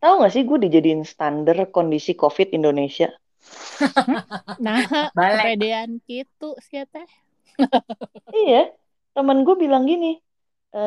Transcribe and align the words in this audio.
Tahu 0.00 0.12
nggak 0.16 0.32
sih 0.32 0.42
gue 0.48 0.58
dijadiin 0.64 1.04
standar 1.04 1.68
kondisi 1.68 2.16
COVID 2.16 2.56
Indonesia? 2.56 3.12
Nah, 4.64 4.84
kepedean 5.16 6.04
gitu 6.04 6.56
sih 6.60 6.84
teh. 6.88 7.08
Iya, 8.44 8.72
temen 9.12 9.44
gue 9.44 9.56
bilang 9.58 9.84
gini, 9.84 10.16
e, 10.72 10.80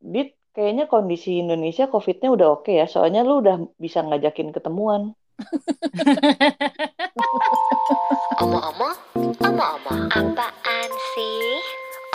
Dit, 0.00 0.38
kayaknya 0.54 0.88
kondisi 0.88 1.42
Indonesia 1.42 1.90
COVID-nya 1.90 2.28
udah 2.32 2.48
oke 2.60 2.72
ya, 2.72 2.86
soalnya 2.88 3.26
lu 3.26 3.42
udah 3.44 3.60
bisa 3.76 4.00
ngajakin 4.04 4.54
ketemuan. 4.54 5.12
Omong-omong, 8.42 8.96
omong-omong, 9.42 10.02
apaan 10.12 10.90
sih? 11.16 11.60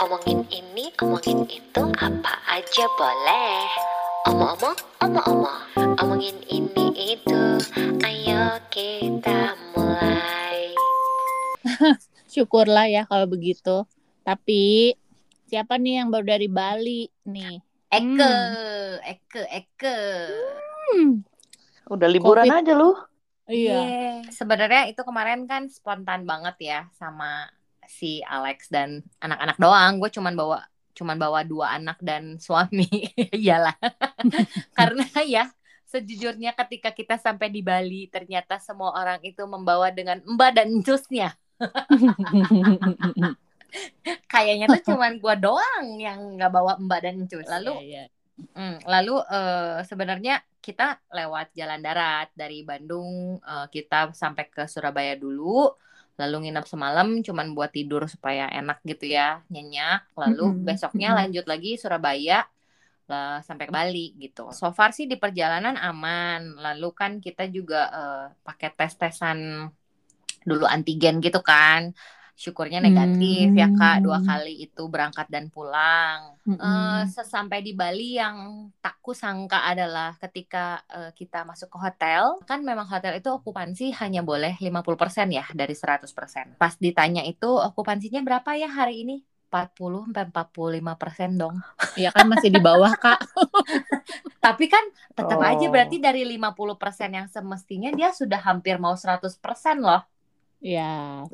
Omongin 0.02 0.46
ini, 0.54 0.94
omongin 1.02 1.44
itu, 1.50 1.82
apa 1.98 2.32
aja 2.46 2.84
boleh. 2.96 3.97
Omong-omong, 4.28 4.76
omong-omong, 5.00 5.60
omongin 6.04 6.36
ini 6.52 7.16
itu, 7.16 7.42
ayo 8.04 8.60
kita 8.68 9.56
mulai. 9.72 10.76
Syukurlah 12.36 12.92
ya 12.92 13.08
kalau 13.08 13.24
begitu. 13.24 13.88
Tapi 14.28 14.92
siapa 15.48 15.80
nih 15.80 16.04
yang 16.04 16.12
baru 16.12 16.36
dari 16.36 16.44
Bali 16.44 17.08
nih? 17.24 17.56
Eke, 17.88 18.36
Eke, 19.00 19.42
Eke. 19.48 20.00
Hmm. 20.92 21.24
Udah 21.88 22.08
liburan 22.12 22.52
COVID. 22.52 22.58
aja 22.60 22.72
lu. 22.76 22.92
Iya. 23.48 23.80
Iya. 23.80 24.28
Sebenarnya 24.28 24.92
itu 24.92 25.08
kemarin 25.08 25.48
kan 25.48 25.72
spontan 25.72 26.28
banget 26.28 26.56
ya 26.60 26.80
sama 27.00 27.48
si 27.88 28.20
Alex 28.28 28.68
dan 28.68 29.08
anak-anak 29.24 29.56
doang. 29.56 29.96
Gue 29.96 30.12
cuman 30.12 30.36
bawa 30.36 30.68
cuman 30.98 31.14
bawa 31.14 31.46
dua 31.46 31.78
anak 31.78 32.02
dan 32.02 32.34
suami. 32.44 32.90
Iyalah. 33.30 33.78
Karena 34.78 35.06
ya 35.22 35.46
sejujurnya 35.88 36.52
ketika 36.52 36.92
kita 36.92 37.16
sampai 37.16 37.48
di 37.48 37.64
Bali 37.64 38.10
ternyata 38.12 38.60
semua 38.60 38.92
orang 38.92 39.22
itu 39.24 39.40
membawa 39.46 39.88
dengan 39.94 40.20
mbak 40.26 40.50
dan 40.58 40.68
cusnya. 40.82 41.32
Kayaknya 44.32 44.66
tuh 44.68 44.82
cuman 44.92 45.16
gue 45.16 45.34
doang 45.38 45.86
yang 45.96 46.36
nggak 46.36 46.52
bawa 46.52 46.76
mbak 46.82 47.00
dan 47.06 47.16
cus. 47.30 47.46
Lalu 47.46 47.72
Iya, 47.86 48.04
iya. 48.04 48.04
Hmm, 48.54 48.78
lalu 48.86 49.18
eh, 49.34 49.82
sebenarnya 49.82 50.38
kita 50.62 51.02
lewat 51.10 51.56
jalan 51.58 51.80
darat 51.82 52.30
dari 52.36 52.62
Bandung 52.62 53.40
eh, 53.42 53.66
kita 53.72 54.14
sampai 54.14 54.46
ke 54.46 54.68
Surabaya 54.70 55.18
dulu, 55.18 55.72
lalu 56.20 56.34
nginep 56.48 56.66
semalam 56.72 57.08
cuman 57.26 57.46
buat 57.56 57.70
tidur 57.76 58.02
supaya 58.14 58.42
enak 58.58 58.78
gitu 58.90 59.04
ya, 59.16 59.22
nyenyak. 59.52 59.98
Lalu 60.22 60.42
Mm-mm, 60.42 60.68
besoknya 60.68 61.08
lanjut 61.18 61.44
lagi 61.52 61.68
Surabaya 61.82 62.34
lah 63.10 63.40
sampai 63.46 63.64
ke 63.68 63.74
Bali 63.78 63.98
gitu. 64.22 64.40
So 64.58 64.66
far 64.78 64.90
sih 64.96 65.06
di 65.12 65.16
perjalanan 65.22 65.76
aman. 65.88 66.40
Lalu 66.64 66.86
kan 67.00 67.12
kita 67.26 67.42
juga 67.56 67.76
eh, 67.98 68.24
pakai 68.46 68.68
tes-tesan 68.78 69.38
dulu 70.48 70.64
antigen 70.74 71.14
gitu 71.24 71.40
kan. 71.50 71.80
Syukurnya 72.38 72.78
negatif 72.78 73.50
ya 73.52 73.66
Kak, 73.74 74.06
dua 74.06 74.18
Hmm. 74.22 74.28
kali 74.30 74.54
itu 74.62 74.82
berangkat 74.86 75.26
dan 75.26 75.50
pulang. 75.50 76.38
Eh, 76.58 77.02
Mm-mm. 77.02 77.06
sesampai 77.06 77.60
di 77.66 77.74
Bali 77.74 78.14
yang 78.14 78.36
tak 78.78 78.98
kusangka 79.02 79.58
adalah 79.66 80.14
ketika 80.22 80.64
eh, 80.88 81.10
kita 81.18 81.42
masuk 81.42 81.68
ke 81.74 81.78
hotel, 81.78 82.22
kan 82.46 82.62
memang 82.62 82.86
hotel 82.86 83.18
itu 83.18 83.28
okupansi 83.30 83.90
hanya 84.00 84.22
boleh 84.22 84.54
50% 84.62 85.28
ya 85.30 85.44
dari 85.50 85.74
100%. 85.74 86.54
Pas 86.56 86.74
ditanya 86.78 87.22
itu 87.26 87.50
okupansinya 87.68 88.20
berapa 88.22 88.50
ya 88.54 88.70
hari 88.70 89.02
ini? 89.02 89.16
40 89.48 90.04
sampai 90.06 90.24
45% 90.28 91.30
dong. 91.40 91.56
Ya 91.96 92.12
kan 92.12 92.28
masih 92.28 92.52
di 92.52 92.60
bawah, 92.60 92.92
Kak. 92.94 93.18
Tapi 94.44 94.64
kan 94.68 94.84
tetap 95.16 95.38
aja 95.40 95.66
Oh. 95.66 95.72
berarti 95.72 95.96
dari 95.98 96.22
50% 96.24 97.10
yang 97.16 97.26
semestinya 97.26 97.90
dia 97.90 98.10
sudah 98.14 98.40
hampir 98.44 98.76
mau 98.78 98.94
100% 98.94 99.80
loh. 99.80 100.02
Ya. 100.60 101.24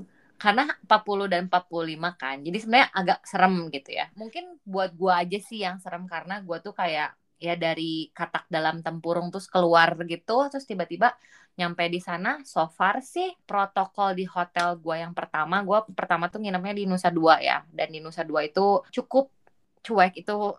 Karena 0.42 0.68
40 0.84 1.26
dan 1.30 1.46
45 1.48 2.10
kan. 2.20 2.36
Jadi 2.42 2.56
sebenarnya 2.60 2.88
agak 2.92 3.18
serem 3.24 3.54
gitu 3.72 3.90
ya. 3.94 4.06
Mungkin 4.18 4.44
buat 4.66 4.90
gua 4.98 5.22
aja 5.22 5.38
sih 5.40 5.64
yang 5.64 5.76
serem 5.82 6.04
karena 6.10 6.42
gua 6.44 6.58
tuh 6.60 6.74
kayak 6.76 7.14
ya 7.38 7.54
dari 7.58 8.08
katak 8.14 8.48
dalam 8.48 8.80
tempurung 8.80 9.28
terus 9.28 9.50
keluar 9.50 9.92
gitu 10.06 10.48
terus 10.48 10.64
tiba-tiba 10.64 11.12
nyampe 11.58 11.84
di 11.90 12.00
sana 12.00 12.40
so 12.46 12.66
far 12.70 13.02
sih 13.04 13.30
protokol 13.44 14.16
di 14.16 14.24
hotel 14.24 14.78
gua 14.80 15.02
yang 15.04 15.12
pertama 15.12 15.60
gua 15.60 15.84
pertama 15.84 16.30
tuh 16.32 16.40
nginepnya 16.40 16.74
di 16.74 16.84
Nusa 16.88 17.10
Dua 17.12 17.42
ya 17.42 17.62
dan 17.74 17.90
di 17.92 17.98
Nusa 18.00 18.22
Dua 18.24 18.46
itu 18.46 18.80
cukup 18.90 19.28
cuek 19.84 20.24
itu 20.24 20.56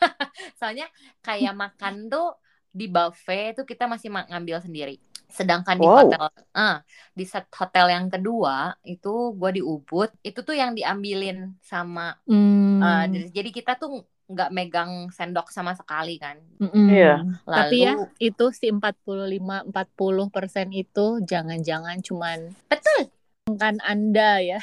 soalnya 0.58 0.90
kayak 1.22 1.54
makan 1.54 2.10
tuh 2.10 2.34
di 2.74 2.90
buffet 2.90 3.62
tuh 3.62 3.66
kita 3.68 3.86
masih 3.86 4.10
ma- 4.10 4.26
ngambil 4.26 4.58
sendiri 4.58 4.98
sedangkan 5.34 5.76
di 5.76 5.82
Wow. 5.82 5.98
hotel 6.06 6.24
eh, 6.54 6.76
di 7.10 7.24
set 7.26 7.50
hotel 7.50 7.86
yang 7.90 8.06
kedua 8.06 8.78
itu 8.86 9.34
gue 9.34 9.50
di 9.58 9.62
Ubud 9.66 10.14
itu 10.22 10.38
tuh 10.40 10.54
yang 10.54 10.72
diambilin 10.72 11.58
sama 11.58 12.14
Hmm. 12.24 12.78
eh, 12.78 13.04
jadi- 13.10 13.30
jadi 13.34 13.50
kita 13.50 13.72
tuh 13.74 14.06
nggak 14.24 14.50
megang 14.56 14.92
sendok 15.12 15.52
sama 15.52 15.76
sekali 15.76 16.16
kan 16.16 16.38
Mm-mm. 16.56 16.88
Iya. 16.88 17.14
lalu 17.44 17.60
Tapi 17.60 17.76
ya 17.82 17.92
itu 18.22 18.44
si 18.56 18.72
45 18.72 19.60
40 19.68 20.32
persen 20.32 20.72
itu 20.72 21.20
jangan-jangan 21.20 22.00
cuman 22.00 22.38
betul 22.64 23.12
kan 23.60 23.76
Anda 23.84 24.40
ya. 24.40 24.60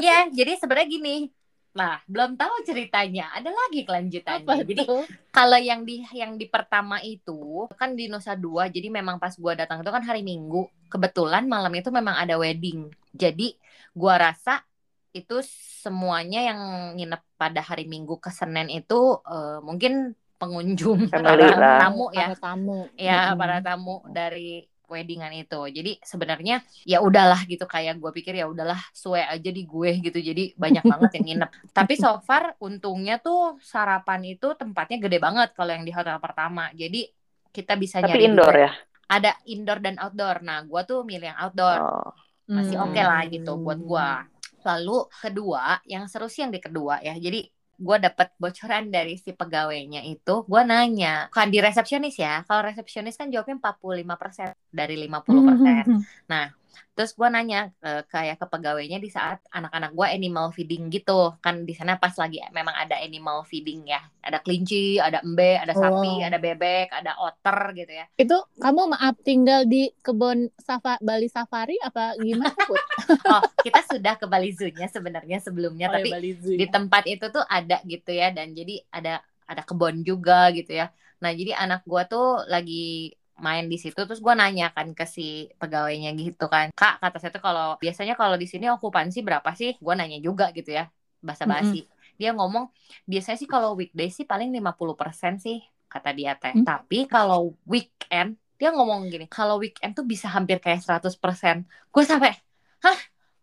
ya 0.00 0.32
jadi 0.32 0.56
sebenarnya 0.56 0.88
gini 0.88 1.16
nah 1.72 1.92
belum 2.04 2.36
tahu 2.40 2.54
ceritanya 2.68 3.32
ada 3.36 3.48
lagi 3.48 3.80
kelanjutannya 3.88 4.44
Apa 4.44 4.52
jadi 4.68 4.82
kalau 5.32 5.56
yang 5.56 5.80
di 5.88 6.04
yang 6.12 6.36
di 6.40 6.46
pertama 6.54 7.00
itu 7.00 7.32
kan 7.80 7.96
di 7.98 8.12
Nusa 8.12 8.36
Dua 8.36 8.68
jadi 8.68 8.88
memang 8.92 9.16
pas 9.22 9.32
gua 9.40 9.52
datang 9.56 9.80
itu 9.80 9.90
kan 9.96 10.04
hari 10.04 10.20
Minggu 10.20 10.68
kebetulan 10.92 11.48
malam 11.48 11.72
itu 11.72 11.88
memang 11.88 12.16
ada 12.22 12.34
wedding 12.36 12.92
jadi 13.16 13.56
gua 13.96 14.14
rasa 14.30 14.60
itu 15.12 15.34
semuanya 15.84 16.38
yang 16.48 16.60
nginep 16.96 17.20
pada 17.40 17.60
hari 17.64 17.84
Minggu 17.88 18.14
ke 18.24 18.30
Senin 18.32 18.68
itu 18.72 18.94
eh, 19.28 19.58
mungkin 19.64 19.92
pengunjung 20.40 20.98
Family 21.10 21.48
para 21.48 21.56
lah. 21.62 21.78
tamu 21.80 22.04
ya 22.20 22.28
Para 22.28 22.34
tamu. 22.42 22.72
ya 22.96 23.12
Mm-mm. 23.12 23.36
para 23.40 23.56
tamu 23.66 23.90
dari 24.08 24.40
weddingan 24.92 25.32
itu 25.32 25.60
jadi 25.72 25.96
sebenarnya 26.04 26.60
ya 26.84 27.00
udahlah 27.00 27.40
gitu 27.48 27.64
kayak 27.64 27.96
gue 27.96 28.12
pikir 28.12 28.36
ya 28.36 28.46
udahlah 28.46 28.78
suwe 28.92 29.24
aja 29.24 29.50
di 29.50 29.64
gue 29.64 29.90
gitu 30.04 30.18
jadi 30.20 30.52
banyak 30.54 30.84
banget 30.84 31.10
yang 31.16 31.24
nginep 31.28 31.50
tapi 31.76 31.94
so 31.96 32.20
far 32.22 32.52
untungnya 32.60 33.16
tuh 33.18 33.56
sarapan 33.64 34.20
itu 34.36 34.52
tempatnya 34.54 35.00
gede 35.00 35.18
banget 35.18 35.48
kalau 35.56 35.72
yang 35.72 35.84
di 35.88 35.92
hotel 35.96 36.20
pertama 36.20 36.68
jadi 36.76 37.08
kita 37.50 37.74
bisa 37.80 38.04
Tapi 38.04 38.08
nyari 38.12 38.24
indoor 38.28 38.54
ya. 38.54 38.70
ada 39.08 39.32
indoor 39.48 39.78
dan 39.80 39.96
outdoor 39.96 40.36
nah 40.44 40.60
gue 40.62 40.80
tuh 40.84 41.00
milih 41.08 41.32
yang 41.32 41.40
outdoor 41.40 41.80
Oh. 41.80 42.10
masih 42.46 42.76
Hmm. 42.76 42.90
oke 42.90 43.00
lah 43.00 43.22
gitu 43.30 43.52
buat 43.56 43.78
gua. 43.80 44.08
Lalu 44.62 45.10
kedua, 45.10 45.78
yang 45.86 46.06
seru 46.10 46.26
sih 46.30 46.42
yang 46.46 46.52
di 46.54 46.60
kedua 46.62 47.02
ya. 47.02 47.14
Jadi 47.18 47.46
gua 47.82 47.98
dapat 47.98 48.30
bocoran 48.38 48.88
dari 48.94 49.18
si 49.18 49.34
pegawainya 49.34 50.06
itu, 50.06 50.46
gua 50.46 50.62
nanya, 50.62 51.26
kan 51.34 51.50
di 51.50 51.58
resepsionis 51.58 52.14
ya. 52.16 52.46
Kalau 52.46 52.62
resepsionis 52.62 53.18
kan 53.18 53.28
jawabnya 53.34 53.58
45% 53.58 54.54
dari 54.70 54.94
50%. 55.02 55.84
Hmm. 55.90 56.00
Terus 56.92 57.12
gua 57.16 57.28
nanya 57.32 57.72
eh, 57.80 58.02
kayak 58.08 58.36
ke 58.40 58.46
pegawainya 58.48 58.98
di 59.00 59.08
saat 59.08 59.40
anak-anak 59.48 59.90
gua 59.96 60.08
animal 60.12 60.52
feeding 60.52 60.88
gitu. 60.92 61.36
Kan 61.40 61.64
di 61.68 61.72
sana 61.72 61.96
pas 61.96 62.12
lagi 62.16 62.40
memang 62.52 62.74
ada 62.76 62.96
animal 63.00 63.44
feeding 63.48 63.88
ya. 63.88 64.00
Ada 64.22 64.38
kelinci, 64.44 65.00
ada 65.00 65.20
embe, 65.24 65.56
ada 65.58 65.72
sapi, 65.72 66.22
Oh. 66.22 66.28
ada 66.28 66.38
bebek, 66.38 66.88
ada 66.92 67.12
otter 67.18 67.58
gitu 67.74 67.92
ya. 67.92 68.04
Itu 68.16 68.36
kamu 68.60 68.94
maaf 68.94 69.14
tinggal 69.24 69.64
di 69.66 69.90
kebun 70.00 70.48
safa 70.60 70.96
Bali 71.02 71.26
Safari 71.26 71.76
apa 71.82 72.14
gimana 72.20 72.52
Put? 72.68 72.80
Oh, 73.32 73.42
kita 73.64 73.80
sudah 73.86 74.14
ke 74.18 74.26
Bali 74.28 74.50
Zoo-nya 74.52 74.86
sebenarnya 74.90 75.38
sebelumnya, 75.40 75.86
Oh, 75.88 75.96
ya, 75.96 76.04
tapi 76.04 76.10
Zoo. 76.38 76.56
di 76.58 76.66
tempat 76.68 77.02
itu 77.06 77.24
tuh 77.32 77.44
ada 77.46 77.80
gitu 77.86 78.10
ya 78.12 78.30
dan 78.34 78.52
jadi 78.52 78.82
ada 78.92 79.22
ada 79.48 79.62
kebun 79.66 80.00
juga 80.06 80.48
gitu 80.54 80.70
ya 80.72 80.88
nah 81.22 81.30
jadi 81.30 81.54
anak 81.54 81.86
gua 81.86 82.02
tuh 82.10 82.42
lagi 82.50 83.14
main 83.40 83.64
di 83.70 83.80
situ 83.80 83.96
terus 83.96 84.20
gua 84.20 84.36
nanya 84.36 84.68
kan 84.74 84.92
ke 84.92 85.04
si 85.08 85.48
pegawainya 85.56 86.12
gitu 86.18 86.50
kan. 86.50 86.68
Kak 86.76 87.00
kata 87.00 87.16
saya 87.22 87.32
tuh 87.32 87.42
kalau 87.42 87.80
biasanya 87.80 88.14
kalau 88.18 88.36
di 88.36 88.44
sini 88.50 88.68
okupansi 88.68 89.24
berapa 89.24 89.50
sih? 89.56 89.78
Gua 89.80 89.96
nanya 89.96 90.18
juga 90.20 90.52
gitu 90.52 90.72
ya 90.72 90.88
basa-basi. 91.22 91.86
Dia 92.18 92.36
ngomong 92.36 92.68
biasanya 93.08 93.38
sih 93.38 93.48
kalau 93.48 93.78
weekday 93.78 94.10
sih 94.12 94.28
paling 94.28 94.52
50% 94.52 95.38
sih 95.40 95.62
kata 95.92 96.10
dia 96.16 96.32
teh. 96.40 96.56
Hmm. 96.56 96.64
tapi 96.64 97.04
kalau 97.04 97.52
weekend 97.68 98.40
dia 98.56 98.72
ngomong 98.72 99.12
gini 99.12 99.28
kalau 99.28 99.60
weekend 99.60 99.92
tuh 99.92 100.08
bisa 100.08 100.30
hampir 100.32 100.56
kayak 100.56 100.80
100% 100.80 101.68
gue 101.68 102.04
sampai 102.06 102.32
hah? 102.80 102.98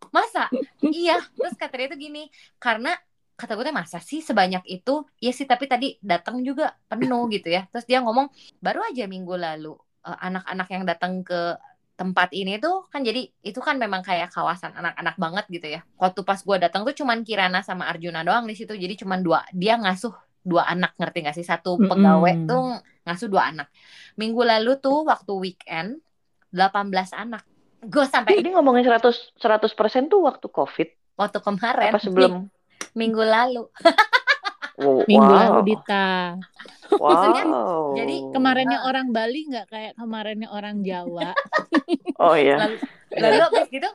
Masa? 0.09 0.49
Iya. 0.81 1.21
Terus 1.35 1.55
kata 1.59 1.75
dia 1.75 1.87
tuh 1.91 1.99
gini 1.99 2.31
karena 2.57 2.95
kata 3.39 3.55
gue 3.55 3.71
masa 3.71 4.03
sih 4.03 4.19
sebanyak 4.19 4.67
itu? 4.67 5.07
Ya 5.23 5.31
sih 5.31 5.47
tapi 5.47 5.71
tadi 5.71 5.95
datang 6.03 6.43
juga 6.43 6.75
penuh 6.91 7.25
gitu 7.35 7.47
ya. 7.47 7.63
Terus 7.71 7.87
dia 7.87 8.03
ngomong 8.03 8.27
baru 8.59 8.83
aja 8.83 9.07
minggu 9.07 9.39
lalu 9.39 9.79
eh, 10.03 10.17
anak-anak 10.19 10.67
yang 10.67 10.83
datang 10.83 11.23
ke 11.23 11.55
tempat 11.99 12.31
ini 12.31 12.55
tuh 12.63 12.87
kan 12.87 13.03
jadi 13.03 13.27
itu 13.43 13.59
kan 13.59 13.75
memang 13.75 13.99
kayak 13.99 14.31
kawasan 14.31 14.71
anak-anak 14.75 15.15
banget 15.15 15.45
gitu 15.47 15.67
ya. 15.79 15.81
Waktu 15.95 16.23
pas 16.27 16.39
gue 16.43 16.57
datang 16.59 16.83
tuh 16.83 16.95
cuman 16.95 17.23
Kirana 17.23 17.63
sama 17.63 17.87
Arjuna 17.87 18.27
doang 18.27 18.43
di 18.47 18.55
situ. 18.59 18.75
Jadi 18.75 18.99
cuman 18.99 19.23
dua 19.23 19.43
dia 19.55 19.79
ngasuh 19.79 20.11
dua 20.43 20.67
anak 20.67 20.95
ngerti 20.99 21.17
gak 21.23 21.35
sih? 21.35 21.43
Satu 21.47 21.75
pegawai 21.79 22.47
tuh 22.47 22.79
ngasuh 23.07 23.27
dua 23.31 23.51
anak. 23.51 23.67
Minggu 24.19 24.43
lalu 24.43 24.79
tuh 24.79 25.07
waktu 25.07 25.31
weekend 25.39 25.99
18 26.51 27.15
anak. 27.15 27.43
Gue 27.79 28.03
sampai 28.07 28.43
Ini 28.43 28.55
ngomongin 28.55 28.83
100 28.83 29.39
100% 29.39 30.11
tuh 30.11 30.19
waktu 30.23 30.47
COVID 30.51 30.89
waktu 31.19 31.39
kemarin. 31.43 31.91
apa 31.91 31.99
sebelum 31.99 32.31
minggu 32.97 33.21
lalu 33.21 33.63
Wow. 34.79 35.03
Minggu 35.11 35.27
wow. 35.27 35.39
lalu 35.43 35.59
Dita. 35.75 36.39
Maksudnya, 36.89 37.45
Wow. 37.51 37.99
jadi 37.99 38.15
Kemarinnya 38.31 38.79
orang 38.87 39.11
Bali 39.11 39.45
nggak 39.51 39.67
kayak 39.67 39.93
kemarinnya 39.99 40.47
orang 40.49 40.81
Jawa. 40.81 41.35
Oh 42.15 42.35
iya. 42.35 42.55
lalu 42.63 42.75
lalu 43.15 43.43
abis 43.51 43.67
gitu 43.71 43.89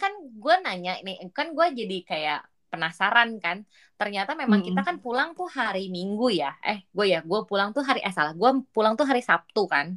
kan 0.00 0.12
gue 0.16 0.54
nanya 0.64 0.96
nih 1.04 1.20
kan 1.36 1.52
gue 1.52 1.66
jadi 1.76 1.98
kayak 2.08 2.40
penasaran 2.72 3.28
kan. 3.44 3.58
Ternyata 3.98 4.32
memang 4.42 4.60
Mm-mm. 4.60 4.66
kita 4.66 4.80
kan 4.86 4.96
pulang 5.04 5.28
tuh 5.38 5.48
hari 5.58 5.80
Minggu 5.96 6.26
ya. 6.40 6.48
Eh 6.68 6.78
gue 6.96 7.06
ya 7.12 7.18
gue 7.30 7.38
pulang 7.48 7.68
tuh 7.76 7.82
hari 7.88 8.00
eh 8.06 8.12
salah 8.18 8.32
gue 8.40 8.50
pulang 8.74 8.94
tuh 8.98 9.06
hari 9.10 9.20
Sabtu 9.28 9.60
kan. 9.74 9.88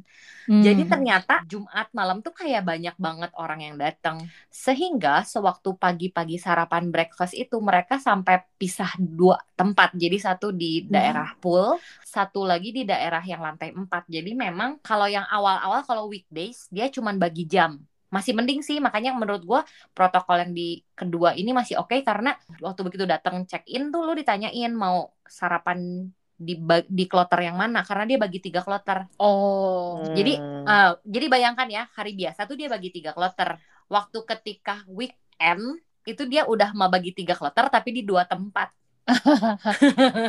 Jadi 0.64 0.82
Hmm. 0.82 0.92
ternyata 0.92 1.42
Jumat 1.50 1.90
malam 1.98 2.22
tuh 2.22 2.30
kayak 2.40 2.62
banyak 2.70 2.94
banget 3.06 3.30
orang 3.42 3.60
yang 3.66 3.76
datang 3.84 4.30
sehingga 4.66 5.26
sewaktu 5.26 5.74
pagi-pagi 5.82 6.36
sarapan 6.38 6.94
breakfast 6.94 7.34
itu 7.34 7.56
mereka 7.58 7.98
sampai 7.98 8.38
pisah 8.60 8.94
dua 9.00 9.36
tempat. 9.58 9.90
Jadi 9.98 10.16
satu 10.22 10.46
di 10.54 10.86
daerah 10.86 11.34
pool 11.42 11.82
satu 12.06 12.46
lagi 12.46 12.70
di 12.70 12.82
daerah 12.86 13.20
yang 13.26 13.42
lantai 13.42 13.74
empat. 13.74 14.06
Jadi 14.06 14.30
memang 14.38 14.78
kalau 14.78 15.10
yang 15.10 15.26
awal-awal 15.26 15.82
kalau 15.88 16.04
weekdays 16.06 16.70
dia 16.70 16.86
cuman 16.86 17.18
bagi 17.18 17.44
jam 17.50 17.74
masih 18.14 18.32
mending 18.38 18.62
sih 18.62 18.78
makanya 18.78 19.10
menurut 19.10 19.42
gue 19.42 19.60
protokol 19.90 20.38
yang 20.46 20.52
di 20.54 20.86
kedua 20.94 21.34
ini 21.34 21.50
masih 21.50 21.82
oke 21.82 21.98
karena 22.06 22.38
waktu 22.62 22.80
begitu 22.86 23.04
datang 23.10 23.42
check 23.50 23.66
in 23.66 23.90
tuh 23.90 24.06
lu 24.06 24.14
ditanyain 24.14 24.70
mau 24.70 25.10
sarapan 25.26 26.06
di 26.34 26.54
di 26.90 27.04
kloter 27.06 27.46
yang 27.46 27.58
mana 27.58 27.86
karena 27.86 28.04
dia 28.10 28.18
bagi 28.18 28.38
tiga 28.42 28.60
kloter 28.62 29.06
Oh. 29.18 30.02
Jadi. 30.14 30.34
Eh, 30.38 30.92
jadi 31.06 31.26
bayangkan 31.30 31.68
ya 31.70 31.82
hari 31.94 32.18
biasa 32.18 32.46
tuh 32.50 32.58
dia 32.58 32.66
bagi 32.66 32.90
tiga 32.90 33.14
kloter 33.14 33.58
waktu 33.86 34.18
ketika 34.26 34.82
weekend 34.90 35.82
itu 36.04 36.22
dia 36.28 36.44
udah 36.44 36.74
mau 36.76 36.90
bagi 36.90 37.14
tiga 37.16 37.32
kloter 37.38 37.70
tapi 37.72 37.94
di 37.96 38.02
dua 38.04 38.28
tempat 38.28 38.68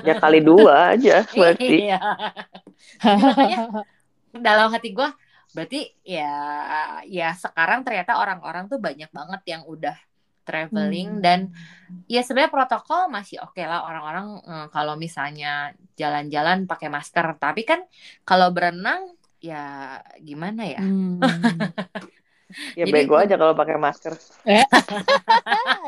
ya 0.03 0.15
kali 0.19 0.39
dua 0.43 0.95
aja 0.95 1.23
berarti. 1.39 1.89
Iya. 1.89 1.99
Jadi 3.01 3.21
makanya 3.23 3.59
dalam 4.35 4.67
hati 4.71 4.91
gue 4.91 5.09
berarti 5.55 5.77
ya 6.03 6.27
ya 7.07 7.25
sekarang 7.43 7.79
ternyata 7.87 8.11
orang-orang 8.21 8.63
tuh 8.71 8.79
banyak 8.87 9.09
banget 9.17 9.41
yang 9.51 9.63
udah 9.73 9.95
traveling 10.47 11.09
Hmm. 11.17 11.23
dan 11.25 11.39
ya 12.13 12.21
sebenarnya 12.25 12.53
protokol 12.53 13.01
masih 13.09 13.37
oke 13.45 13.61
lah 13.71 13.79
orang-orang 13.87 14.27
eh, 14.51 14.67
kalau 14.75 14.93
misalnya 15.05 15.47
jalan-jalan 15.99 16.57
pakai 16.69 16.89
masker 16.95 17.25
tapi 17.41 17.61
kan 17.69 17.79
kalau 18.27 18.47
berenang 18.55 19.01
ya 19.41 19.57
gimana 20.27 20.61
ya 20.75 20.81
Hmm. 20.81 21.17
Ya 22.77 22.85
Jadi- 22.85 22.93
bego 22.93 23.17
aja 23.17 23.35
kalau 23.35 23.57
pakai 23.57 23.73
masker. 23.75 24.13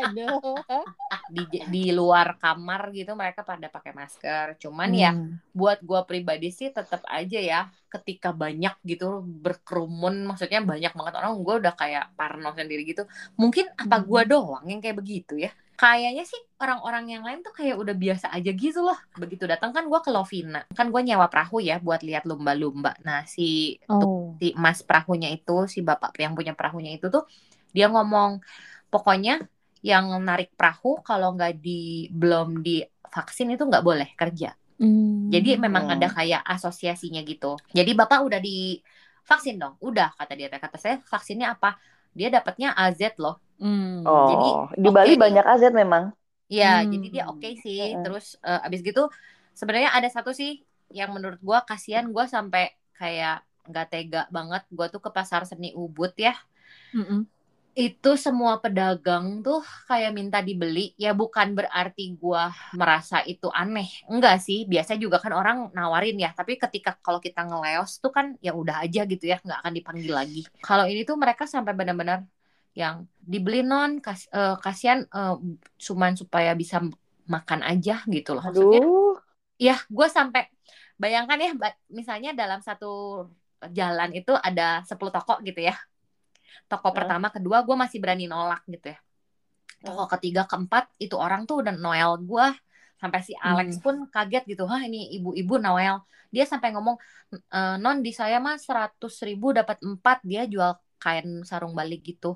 Aduh. 0.04 0.58
di 1.28 1.44
di 1.68 1.84
luar 1.92 2.40
kamar 2.40 2.96
gitu 2.96 3.12
mereka 3.12 3.44
pada 3.44 3.68
pakai 3.68 3.92
masker 3.92 4.56
cuman 4.58 4.90
ya 4.90 5.12
Hmm. 5.12 5.36
buat 5.52 5.84
gua 5.84 6.08
pribadi 6.08 6.50
sih 6.50 6.72
tetap 6.72 7.04
aja 7.04 7.36
ya 7.36 7.60
ketika 7.92 8.32
banyak 8.32 8.72
gitu 8.84 9.20
berkerumun 9.24 10.24
maksudnya 10.24 10.64
banyak 10.64 10.96
banget 10.96 11.14
orang 11.20 11.36
gue 11.40 11.56
udah 11.60 11.74
kayak 11.76 12.16
parno 12.16 12.52
sendiri 12.52 12.88
gitu 12.88 13.04
mungkin 13.36 13.68
apa 13.76 14.00
Hmm. 14.00 14.08
gua 14.08 14.22
doang 14.24 14.64
yang 14.68 14.80
kayak 14.80 14.98
begitu 14.98 15.36
ya 15.36 15.52
kayaknya 15.78 16.26
sih 16.26 16.42
orang-orang 16.58 17.06
yang 17.14 17.24
lain 17.28 17.40
tuh 17.46 17.54
kayak 17.54 17.78
udah 17.78 17.94
biasa 17.94 18.34
aja 18.34 18.50
gitu 18.50 18.82
loh. 18.82 18.98
Begitu 19.22 19.46
datang 19.46 19.72
kan 19.76 19.86
gua 19.86 20.02
ke 20.02 20.10
Lovina. 20.10 20.66
Kan 20.74 20.90
gua 20.90 21.02
nyewa 21.06 21.30
perahu 21.30 21.62
ya 21.62 21.78
buat 21.78 22.02
lihat 22.02 22.26
lumba-lumba. 22.26 22.98
Nah 23.06 23.24
si 23.30 23.78
Oh. 23.90 24.34
si 24.42 24.54
mas 24.58 24.82
perahunya 24.82 25.30
itu 25.34 25.70
si 25.70 25.80
bapak 25.86 26.18
yang 26.18 26.34
punya 26.38 26.54
perahunya 26.58 26.98
itu 26.98 27.08
tuh 27.14 27.24
dia 27.76 27.88
ngomong 27.94 28.42
pokoknya 28.90 29.46
yang 29.86 30.10
narik 30.26 30.50
perahu 30.58 31.00
kalau 31.06 31.38
nggak 31.38 31.62
di 31.62 32.10
belum 32.10 32.66
divaksin 32.66 33.54
itu 33.54 33.64
nggak 33.66 33.86
boleh 33.86 34.10
kerja. 34.18 34.54
Hmm. 34.78 35.34
jadi 35.34 35.58
memang 35.58 35.90
Hmm. 35.90 35.98
ada 35.98 36.08
kayak 36.14 36.42
asosiasinya 36.46 37.22
gitu. 37.26 37.58
Jadi 37.74 37.92
bapak 37.98 38.22
udah 38.22 38.38
divaksin 38.38 39.58
dong. 39.58 39.74
Udah 39.82 40.14
kata 40.14 40.34
dia. 40.38 40.54
Kata 40.54 40.78
saya 40.78 41.02
vaksinnya 41.02 41.58
apa? 41.58 41.82
Dia 42.14 42.30
dapatnya 42.30 42.78
AZ 42.78 43.02
loh 43.18 43.42
Hmm. 43.60 44.10
Oh, 44.10 44.28
Jadi, 44.28 44.62
di 44.84 44.90
Bali 44.96 45.14
banyak 45.24 45.44
AZ 45.52 45.64
memang. 45.82 46.04
ya 46.58 46.66
Hmm. 46.66 46.92
jadi 46.92 47.06
dia 47.14 47.24
oke 47.32 47.48
sih 47.64 47.78
Mm-mm. 47.82 48.04
terus 48.04 48.26
eh, 48.48 48.60
abis 48.66 48.80
gitu 48.88 49.02
sebenarnya 49.60 49.90
ada 49.98 50.10
satu 50.16 50.32
sih 50.40 50.50
yang 50.98 51.10
menurut 51.16 51.40
gua 51.48 51.60
kasihan 51.70 52.06
gua 52.16 52.26
sampai 52.36 52.62
kayak 53.00 53.34
nggak 53.68 53.86
tega 53.92 54.20
banget 54.36 54.62
gua 54.76 54.86
tuh 54.94 55.02
ke 55.06 55.10
pasar 55.18 55.42
seni 55.50 55.68
Ubud 55.76 56.12
ya 56.26 56.32
Mm-mm. 56.96 57.28
itu 57.78 58.10
semua 58.26 58.54
pedagang 58.64 59.26
tuh 59.46 59.62
kayak 59.90 60.10
minta 60.18 60.38
dibeli 60.48 60.80
ya 61.04 61.14
bukan 61.22 61.48
berarti 61.58 62.02
gua 62.22 62.50
merasa 62.80 63.22
itu 63.32 63.46
aneh 63.54 63.86
enggak 64.10 64.36
sih 64.46 64.58
biasa 64.72 64.92
juga 65.04 65.18
kan 65.24 65.30
orang 65.40 65.58
nawarin 65.78 66.18
ya 66.24 66.30
tapi 66.34 66.58
ketika 66.58 66.90
kalau 67.06 67.22
kita 67.22 67.40
ngeleos 67.46 67.92
tuh 68.02 68.10
kan 68.18 68.26
ya 68.46 68.50
udah 68.62 68.76
aja 68.84 69.00
gitu 69.12 69.24
ya 69.32 69.38
nggak 69.46 69.60
akan 69.62 69.74
dipanggil 69.78 70.14
lagi 70.20 70.40
kalau 70.66 70.90
ini 70.90 71.02
tuh 71.10 71.16
mereka 71.22 71.44
sampai 71.54 71.74
benar-benar 71.78 72.26
yang 72.82 72.96
dibeli 73.32 73.60
non 73.72 73.92
kas, 74.06 74.22
eh, 74.38 74.56
kasihan 74.64 75.00
eh, 75.18 75.36
cuman 75.86 76.14
supaya 76.22 76.52
bisa 76.62 76.78
makan 77.34 77.62
aja 77.72 77.94
gitu 78.16 78.30
loh 78.38 78.44
maksudnya 78.50 78.80
Aduh. 78.80 79.18
ya 79.68 79.76
gue 79.98 80.08
sampai 80.18 80.42
bayangkan 81.02 81.40
ya 81.46 81.52
misalnya 81.98 82.32
dalam 82.42 82.60
satu 82.68 82.88
jalan 83.78 84.10
itu 84.20 84.32
ada 84.48 84.82
10 84.90 85.12
toko 85.16 85.34
gitu 85.48 85.60
ya 85.70 85.76
toko 86.72 86.88
Hah? 86.96 86.96
pertama 86.98 87.28
kedua 87.36 87.58
gue 87.68 87.76
masih 87.84 87.98
berani 88.04 88.26
nolak 88.32 88.62
gitu 88.74 88.94
ya 88.94 89.00
toko 89.86 90.04
ketiga 90.14 90.42
keempat 90.50 90.84
itu 91.04 91.16
orang 91.26 91.42
tuh 91.50 91.56
udah 91.62 91.74
Noel 91.78 92.12
gue 92.30 92.48
sampai 93.02 93.22
si 93.28 93.34
Alex 93.38 93.78
Hmm. 93.78 93.84
pun 93.84 93.96
kaget 94.14 94.44
gitu 94.52 94.64
hah 94.72 94.82
ini 94.88 94.98
ibu-ibu 95.18 95.62
Noel 95.62 96.02
dia 96.34 96.44
sampai 96.50 96.70
ngomong 96.76 96.98
"E, 97.56 97.60
non 97.84 98.02
di 98.06 98.12
saya 98.12 98.38
mah 98.42 98.58
seratus 98.60 99.22
ribu 99.28 99.54
dapat 99.56 99.78
empat 99.86 100.18
dia 100.26 100.44
jual 100.50 100.74
kain 101.04 101.28
sarung 101.50 101.74
balik 101.80 102.00
gitu. 102.10 102.28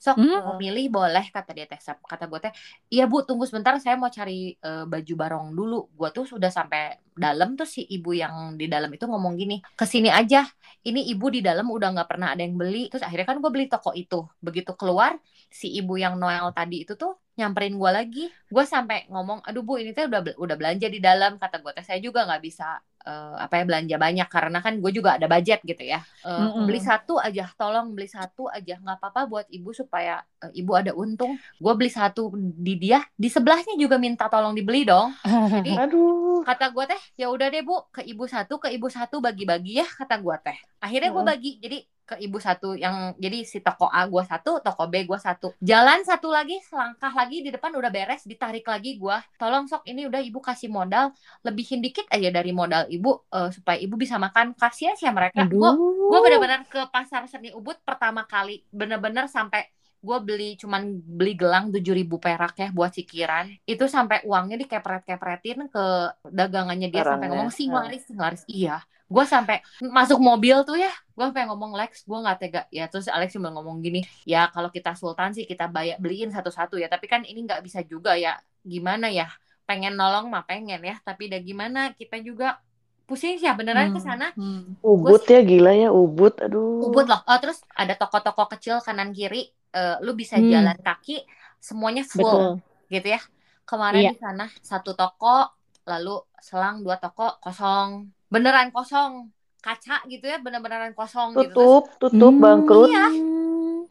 Sok 0.00 0.16
Hmm. 0.16 0.40
mau 0.44 0.56
milih 0.56 0.88
boleh 0.96 1.24
kata 1.34 1.50
dia 1.56 1.66
teh 1.70 1.76
kata 2.12 2.24
gue 2.30 2.40
teh. 2.44 2.52
Iya 2.94 3.04
bu 3.10 3.16
tunggu 3.28 3.44
sebentar 3.48 3.76
saya 3.84 3.96
mau 4.00 4.08
cari 4.18 4.56
eh, 4.56 4.84
baju 4.92 5.12
barong 5.22 5.46
dulu. 5.58 5.76
Gue 5.98 6.08
tuh 6.16 6.24
sudah 6.32 6.48
sampai 6.58 6.80
dalam 7.24 7.48
tuh 7.58 7.68
si 7.68 7.84
ibu 7.94 8.10
yang 8.16 8.56
di 8.60 8.64
dalam 8.72 8.88
itu 8.96 9.04
ngomong 9.04 9.34
gini 9.40 9.54
ke 9.78 9.84
sini 9.84 10.08
aja. 10.08 10.48
Ini 10.88 11.00
ibu 11.12 11.26
di 11.28 11.40
dalam 11.44 11.66
udah 11.68 11.88
nggak 11.94 12.08
pernah 12.10 12.28
ada 12.32 12.40
yang 12.46 12.56
beli. 12.60 12.88
Terus 12.90 13.04
akhirnya 13.04 13.26
kan 13.30 13.36
gue 13.44 13.50
beli 13.54 13.66
toko 13.68 13.90
itu. 13.92 14.16
Begitu 14.40 14.72
keluar 14.80 15.12
si 15.52 15.66
ibu 15.78 15.94
yang 16.00 16.14
Noel 16.20 16.48
tadi 16.56 16.76
itu 16.84 16.92
tuh 16.96 17.12
nyamperin 17.38 17.74
gue 17.76 17.90
lagi. 17.92 18.24
Gue 18.54 18.64
sampai 18.64 19.04
ngomong 19.12 19.44
aduh 19.46 19.62
bu 19.66 19.76
ini 19.82 19.90
teh 19.96 20.04
udah 20.08 20.20
udah 20.40 20.56
belanja 20.60 20.86
di 20.88 20.98
dalam. 21.04 21.36
Kata 21.36 21.60
gue 21.60 21.72
teh 21.76 21.84
saya 21.84 22.00
juga 22.00 22.24
nggak 22.24 22.40
bisa 22.48 22.64
eh, 23.06 23.34
apa 23.44 23.54
ya 23.60 23.64
belanja 23.68 23.96
banyak 23.96 24.28
karena 24.28 24.58
kan 24.64 24.74
gue 24.82 24.90
juga 24.92 25.16
ada 25.16 25.26
budget 25.30 25.60
gitu 25.64 25.82
ya. 25.84 26.00
Eh, 26.24 26.30
Mm-mm. 26.40 26.64
beli 26.68 26.80
satu 26.80 27.16
aja 27.20 27.48
tolong 27.56 27.92
beli 27.96 28.08
satu 28.08 28.46
aja. 28.52 28.76
Nggak 28.80 28.96
apa-apa 29.00 29.20
buat 29.30 29.46
ibu 29.48 29.70
supaya 29.72 30.20
eh, 30.44 30.52
ibu 30.60 30.72
ada 30.76 30.92
untung. 30.96 31.36
Gue 31.60 31.72
beli 31.76 31.90
satu 31.92 32.32
di 32.36 32.74
dia 32.76 33.00
di 33.16 33.28
sebelahnya 33.32 33.74
juga 33.80 33.96
minta 33.96 34.28
tolong 34.28 34.52
dibeli 34.52 34.84
dong. 34.84 35.12
Jadi 35.24 35.72
Aduh. 35.82 36.44
kata 36.44 36.72
gue 36.72 36.84
teh 36.88 37.02
ya 37.20 37.28
udah 37.32 37.46
deh 37.52 37.62
bu 37.64 37.76
ke 37.92 38.00
ibu 38.04 38.24
satu 38.24 38.56
ke 38.60 38.68
ibu 38.72 38.88
satu 38.88 39.20
bagi-bagi 39.20 39.80
ya 39.80 39.86
kata 39.86 40.20
gue 40.20 40.36
teh. 40.44 40.58
Akhirnya 40.80 41.10
gue 41.12 41.24
bagi 41.24 41.50
jadi 41.60 41.78
ke 42.10 42.18
ibu 42.18 42.42
satu 42.42 42.74
yang 42.74 43.14
jadi 43.14 43.46
si 43.46 43.62
toko 43.62 43.86
A 43.86 44.02
gue 44.04 44.22
satu 44.26 44.58
toko 44.58 44.90
B 44.90 45.06
gue 45.06 45.14
satu. 45.14 45.54
Jalan 45.62 46.02
satu 46.02 46.26
lagi 46.26 46.58
selangkah 46.66 47.14
lagi 47.14 47.38
di 47.40 47.54
depan 47.54 47.70
udah 47.70 47.86
beres 47.88 48.26
ditarik 48.26 48.66
lagi 48.66 48.98
gue 48.98 49.16
tolong 49.38 49.70
sok 49.70 49.86
ini 49.86 50.10
udah 50.10 50.18
ibu 50.18 50.42
kasih 50.42 50.66
modal 50.66 51.14
lebihin 51.40 51.78
dikit 51.78 52.10
aja 52.10 52.28
dari 52.28 52.50
modal 52.50 52.90
ibu 52.90 53.22
eh, 53.30 53.50
supaya 53.54 53.78
ibu 53.78 53.94
bisa 53.94 54.18
makan. 54.18 54.58
Kasihan 54.58 54.98
sih 54.98 55.06
ya 55.06 55.14
mereka. 55.14 55.46
Gue 55.46 55.70
Aduh. 55.70 56.10
gue 56.10 56.18
bener-bener 56.18 56.66
ke 56.66 56.82
pasar 56.90 57.30
seni 57.30 57.54
ubud 57.54 57.78
pertama 57.86 58.26
kali. 58.26 58.66
Bener-bener 58.68 59.30
sampai 59.30 59.70
gue 60.00 60.18
beli 60.24 60.56
cuman 60.56 60.80
beli 61.04 61.36
gelang 61.36 61.68
7000 61.68 62.16
perak 62.16 62.56
ya 62.56 62.68
buat 62.72 62.90
sikiran. 62.90 63.52
Itu 63.68 63.84
sampai 63.86 64.24
uangnya 64.24 64.56
dikepret-kepretin 64.56 65.68
ke 65.68 65.84
dagangannya 66.26 66.88
dia 66.88 67.04
sampai 67.04 67.28
Barangnya. 67.28 67.28
ngomong 67.30 67.50
sih 67.52 67.68
Hmm. 67.68 67.76
laris 67.78 68.02
sih 68.08 68.16
laris 68.16 68.42
iya 68.48 68.80
gue 69.10 69.24
sampai 69.26 69.58
masuk 69.82 70.22
mobil 70.22 70.54
tuh 70.62 70.78
ya 70.78 70.88
gue 70.88 71.24
sampai 71.26 71.50
ngomong 71.50 71.74
Lex 71.74 72.06
gue 72.06 72.14
nggak 72.14 72.38
tega 72.38 72.62
ya 72.70 72.86
terus 72.86 73.10
Alex 73.10 73.34
cuma 73.34 73.50
ngomong 73.50 73.82
gini 73.82 74.06
ya 74.22 74.46
kalau 74.54 74.70
kita 74.70 74.94
sultan 74.94 75.34
sih 75.34 75.50
kita 75.50 75.66
bayar 75.66 75.98
beliin 75.98 76.30
satu-satu 76.30 76.78
ya 76.78 76.86
tapi 76.86 77.10
kan 77.10 77.26
ini 77.26 77.42
nggak 77.42 77.60
bisa 77.66 77.82
juga 77.82 78.14
ya 78.14 78.38
gimana 78.62 79.10
ya 79.10 79.26
pengen 79.66 79.98
nolong 79.98 80.30
mah 80.30 80.46
pengen 80.46 80.78
ya 80.80 80.94
tapi 81.02 81.26
udah 81.26 81.40
gimana 81.42 81.80
kita 81.98 82.22
juga 82.22 82.62
pusing 83.10 83.42
sih 83.42 83.50
ya 83.50 83.58
beneran 83.58 83.90
Hmm. 83.90 83.96
ke 83.98 84.00
sana 84.00 84.26
Hmm. 84.38 84.78
Ubud 84.86 85.26
ya 85.26 85.42
gila 85.42 85.74
ya 85.74 85.90
Ubud. 85.90 86.30
Aduh. 86.46 86.86
Ubud 86.86 87.10
loh. 87.10 87.18
Oh, 87.26 87.38
terus 87.42 87.58
ada 87.74 87.98
toko-toko 87.98 88.46
kecil 88.54 88.78
kanan 88.80 89.10
kiri. 89.10 89.50
eh, 89.70 89.98
lu 90.02 90.14
bisa 90.18 90.34
Hmm. 90.38 90.50
jalan 90.50 90.78
kaki, 90.82 91.22
semuanya 91.62 92.02
full 92.02 92.26
Betul. 92.26 92.50
gitu 92.90 93.08
ya. 93.14 93.20
Kemarin 93.66 94.02
Iya. 94.02 94.10
di 94.14 94.18
sana 94.18 94.46
satu 94.62 94.94
toko 94.94 95.46
lalu 95.86 96.18
selang 96.42 96.82
dua 96.82 96.98
toko 96.98 97.38
kosong 97.38 98.10
beneran 98.30 98.70
kosong 98.70 99.28
kaca 99.60 100.00
gitu 100.08 100.24
ya 100.24 100.38
bener-beneran 100.40 100.94
kosong 100.94 101.36
gitu 101.36 101.52
Terus, 101.52 101.52
Tutup, 101.52 101.84
tutup, 102.00 102.32
Hmm. 102.32 102.40
bangkrut. 102.40 102.88
Iya. 102.88 103.06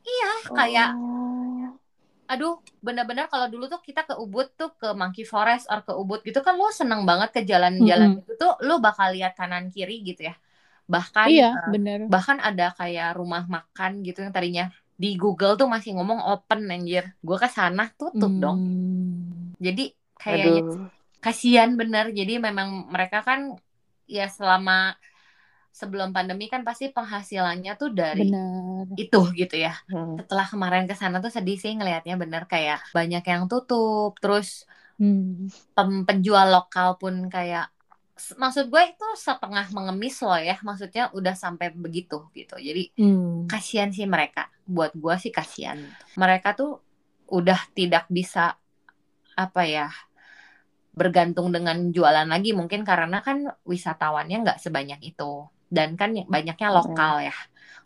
iya 0.01 0.31
kayak 0.49 0.89
Oh. 0.95 1.69
aduh 2.25 2.57
bener-bener 2.79 3.25
kalau 3.25 3.49
dulu 3.49 3.65
tuh 3.65 3.81
kita 3.81 4.05
ke 4.05 4.13
Ubud 4.15 4.53
tuh 4.53 4.69
ke 4.77 4.93
Monkey 4.93 5.25
Forest 5.25 5.65
or 5.67 5.81
ke 5.81 5.93
Ubud 5.93 6.21
gitu 6.21 6.39
kan 6.39 6.53
lo 6.55 6.69
seneng 6.69 7.01
banget 7.01 7.29
ke 7.33 7.41
jalan-jalan 7.41 8.21
itu 8.21 8.33
tuh 8.33 8.53
lo 8.61 8.77
bakal 8.77 9.09
lihat 9.11 9.33
kanan 9.33 9.69
kiri 9.69 10.01
gitu 10.05 10.29
ya 10.29 10.35
bahkan 10.85 11.25
Iya, 11.29 11.49
eh, 11.53 11.69
bener. 11.73 11.99
bahkan 12.05 12.37
ada 12.39 12.73
kayak 12.73 13.17
rumah 13.17 13.45
makan 13.45 14.01
gitu 14.01 14.21
yang 14.21 14.33
tadinya 14.33 14.65
di 14.93 15.17
Google 15.17 15.53
tuh 15.53 15.65
masih 15.65 15.93
ngomong 15.97 16.21
open 16.21 16.69
anjir 16.69 17.13
gue 17.17 17.37
ke 17.37 17.49
sana 17.49 17.89
tutup 17.93 18.29
dong 18.37 18.57
Hmm. 18.57 19.53
jadi 19.57 19.93
kayaknya 20.17 20.61
Aduh. 20.65 20.89
kasihan 21.19 21.69
bener 21.73 22.09
jadi 22.09 22.37
memang 22.37 22.89
mereka 22.89 23.21
kan 23.21 23.57
ya 24.17 24.25
selama 24.37 24.97
sebelum 25.79 26.09
pandemi 26.15 26.45
kan 26.53 26.61
pasti 26.67 26.85
penghasilannya 26.97 27.71
tuh 27.81 27.89
dari 27.93 28.21
Bener. 28.25 28.85
itu 29.01 29.19
gitu 29.39 29.55
ya 29.65 29.73
Hmm. 29.87 30.17
setelah 30.19 30.45
kemarin 30.51 30.83
ke 30.89 30.95
sana 31.01 31.17
tuh 31.23 31.31
sedih 31.31 31.57
sih 31.61 31.71
ngelihatnya 31.77 32.15
bener 32.19 32.43
kayak 32.51 32.79
banyak 32.97 33.23
yang 33.31 33.43
tutup 33.51 34.11
terus 34.19 34.67
Hmm. 34.99 35.47
pem- 35.75 36.03
penjual 36.07 36.47
lokal 36.51 36.99
pun 37.01 37.13
kayak 37.31 37.71
maksud 38.35 38.67
gue 38.67 38.83
itu 38.91 39.07
setengah 39.15 39.71
mengemis 39.71 40.19
loh 40.19 40.35
ya 40.35 40.59
maksudnya 40.67 41.07
udah 41.15 41.35
sampai 41.39 41.71
begitu 41.71 42.27
gitu 42.35 42.55
jadi 42.59 42.83
Hmm. 42.99 43.47
kasihan 43.47 43.89
sih 43.95 44.03
mereka 44.03 44.51
buat 44.67 44.91
gue 44.93 45.15
sih 45.23 45.31
kasihan 45.31 45.79
mereka 46.19 46.51
tuh 46.59 46.83
udah 47.31 47.59
tidak 47.77 48.03
bisa 48.11 48.59
apa 49.39 49.61
ya 49.63 49.87
bergantung 50.95 51.49
dengan 51.55 51.77
jualan 51.95 52.27
lagi 52.27 52.49
mungkin 52.57 52.81
karena 52.87 53.21
kan 53.27 53.37
wisatawannya 53.71 54.35
nggak 54.43 54.59
sebanyak 54.63 54.99
itu 55.05 55.47
dan 55.69 55.93
kan 55.99 56.09
banyaknya 56.27 56.69
lokal 56.73 57.21
ya 57.23 57.33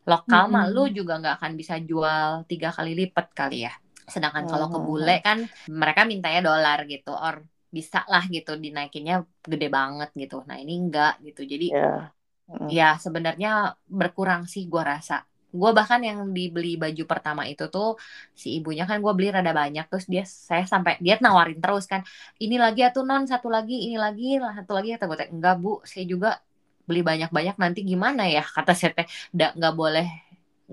lokal 0.10 0.44
mah 0.54 0.66
Mm-mm. 0.66 0.74
lu 0.74 0.92
juga 0.98 1.20
nggak 1.22 1.36
akan 1.40 1.54
bisa 1.60 1.76
jual 1.90 2.44
tiga 2.50 2.70
kali 2.76 2.92
lipat 3.00 3.28
kali 3.36 3.68
ya 3.68 3.74
sedangkan 4.14 4.46
kalau 4.52 4.68
ke 4.74 4.78
Mhm. 4.78 4.88
bule 4.88 5.24
kan 5.26 5.48
mereka 5.68 6.02
mintanya 6.10 6.42
dolar 6.44 6.80
gitu 6.92 7.12
or 7.16 7.44
bisa 7.76 8.04
lah 8.12 8.24
gitu 8.36 8.52
dinaikinnya 8.60 9.24
gede 9.52 9.68
banget 9.78 10.10
gitu 10.22 10.36
nah 10.48 10.58
ini 10.60 10.72
enggak 10.82 11.12
gitu 11.26 11.42
jadi 11.48 11.66
Ya. 11.68 12.14
Mm. 12.48 12.78
ya 12.78 12.98
sebenarnya 13.04 13.50
berkurang 14.00 14.42
sih 14.54 14.64
gua 14.72 14.84
rasa 14.96 15.16
gua 15.60 15.70
bahkan 15.78 16.00
yang 16.08 16.18
dibeli 16.38 16.70
baju 16.84 17.04
pertama 17.12 17.42
itu 17.52 17.64
tuh 17.74 17.88
si 18.42 18.48
ibunya 18.58 18.84
kan 18.90 18.98
gua 19.04 19.14
beli 19.18 19.28
rada 19.36 19.52
banyak 19.62 19.86
terus 19.92 20.06
dia 20.14 20.24
saya 20.50 20.64
sampai 20.74 20.94
dia 21.06 21.14
nawarin 21.26 21.58
terus 21.64 21.86
kan 21.92 22.02
ini 22.44 22.56
lagi 22.64 22.82
atau 22.90 23.02
non 23.10 23.24
satu 23.32 23.48
lagi 23.56 23.74
ini 23.86 23.96
lagi 24.06 24.24
satu 24.58 24.72
lagi 24.78 24.88
kata 24.98 25.06
gue 25.10 25.18
enggak 25.36 25.56
bu 25.64 25.70
saya 25.92 26.04
juga 26.14 26.30
beli 26.88 27.02
banyak-banyak 27.10 27.56
nanti 27.64 27.80
gimana 27.92 28.22
ya 28.36 28.42
kata 28.56 28.72
saya 28.80 28.92
teh 28.98 29.08
"Da- 29.32 29.54
nggak 29.58 29.74
boleh 29.82 30.08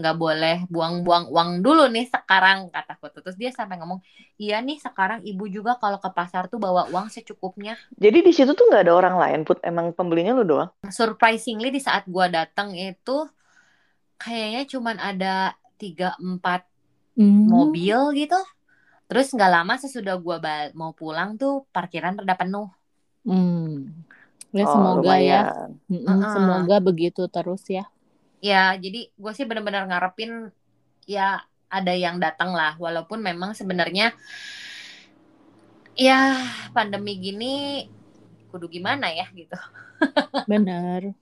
nggak 0.01 0.17
boleh 0.23 0.57
buang-buang 0.73 1.25
uang 1.35 1.51
dulu 1.67 1.83
nih 1.95 2.07
sekarang 2.15 2.59
kataku 2.75 3.11
tuh 3.15 3.21
terus 3.27 3.37
dia 3.43 3.51
sampai 3.51 3.75
ngomong 3.83 4.01
iya 4.41 4.63
nih 4.63 4.79
sekarang 4.87 5.21
ibu 5.27 5.45
juga 5.51 5.77
kalau 5.83 5.99
ke 5.99 6.09
pasar 6.15 6.47
tuh 6.53 6.59
bawa 6.63 6.87
uang 6.95 7.07
secukupnya 7.11 7.75
Jadi 8.01 8.19
di 8.27 8.33
situ 8.33 8.55
tuh 8.57 8.65
nggak 8.71 8.83
ada 8.87 8.95
orang 8.97 9.17
lain, 9.23 9.41
Put. 9.45 9.59
Emang 9.67 9.93
pembelinya 9.93 10.33
lu 10.33 10.45
doang. 10.47 10.71
surprisingly 10.89 11.69
di 11.75 11.81
saat 11.83 12.07
gua 12.09 12.27
datang 12.31 12.73
itu 12.73 13.17
kayaknya 14.23 14.61
cuman 14.73 14.97
ada 15.09 15.27
tiga 15.81 16.07
empat 16.29 16.61
Hmm. 17.17 17.47
mobil 17.55 17.99
gitu 18.21 18.37
terus 19.09 19.27
nggak 19.35 19.53
lama 19.57 19.75
sesudah 19.85 20.15
gua 20.25 20.37
mau 20.81 20.93
pulang 21.01 21.31
tuh 21.41 21.53
parkiran 21.75 22.15
rada 22.21 22.35
penuh 22.41 22.67
Hmm. 23.27 24.05
Ya 24.57 24.65
Oh, 24.65 24.73
semoga 24.73 25.13
ya. 25.31 25.37
lumayan. 25.37 25.69
Mm-mm, 25.91 26.21
Heeh. 26.21 26.27
Semoga 26.35 26.77
begitu 26.89 27.23
terus 27.35 27.63
ya. 27.77 27.85
ya 28.41 28.77
jadi 28.81 28.99
gue 29.13 29.33
sih 29.37 29.45
bener-bener 29.49 29.85
ngarepin 29.89 30.31
ya 31.09 31.45
ada 31.71 31.93
yang 31.95 32.17
datang 32.25 32.51
lah 32.59 32.75
walaupun 32.81 33.21
memang 33.23 33.53
sebenarnya 33.55 34.13
ya 35.99 36.39
pandemi 36.75 37.13
gini 37.21 37.47
kudu 38.51 38.67
gimana 38.71 39.07
ya 39.15 39.27
gitu 39.35 39.55
Benar. 40.47 41.15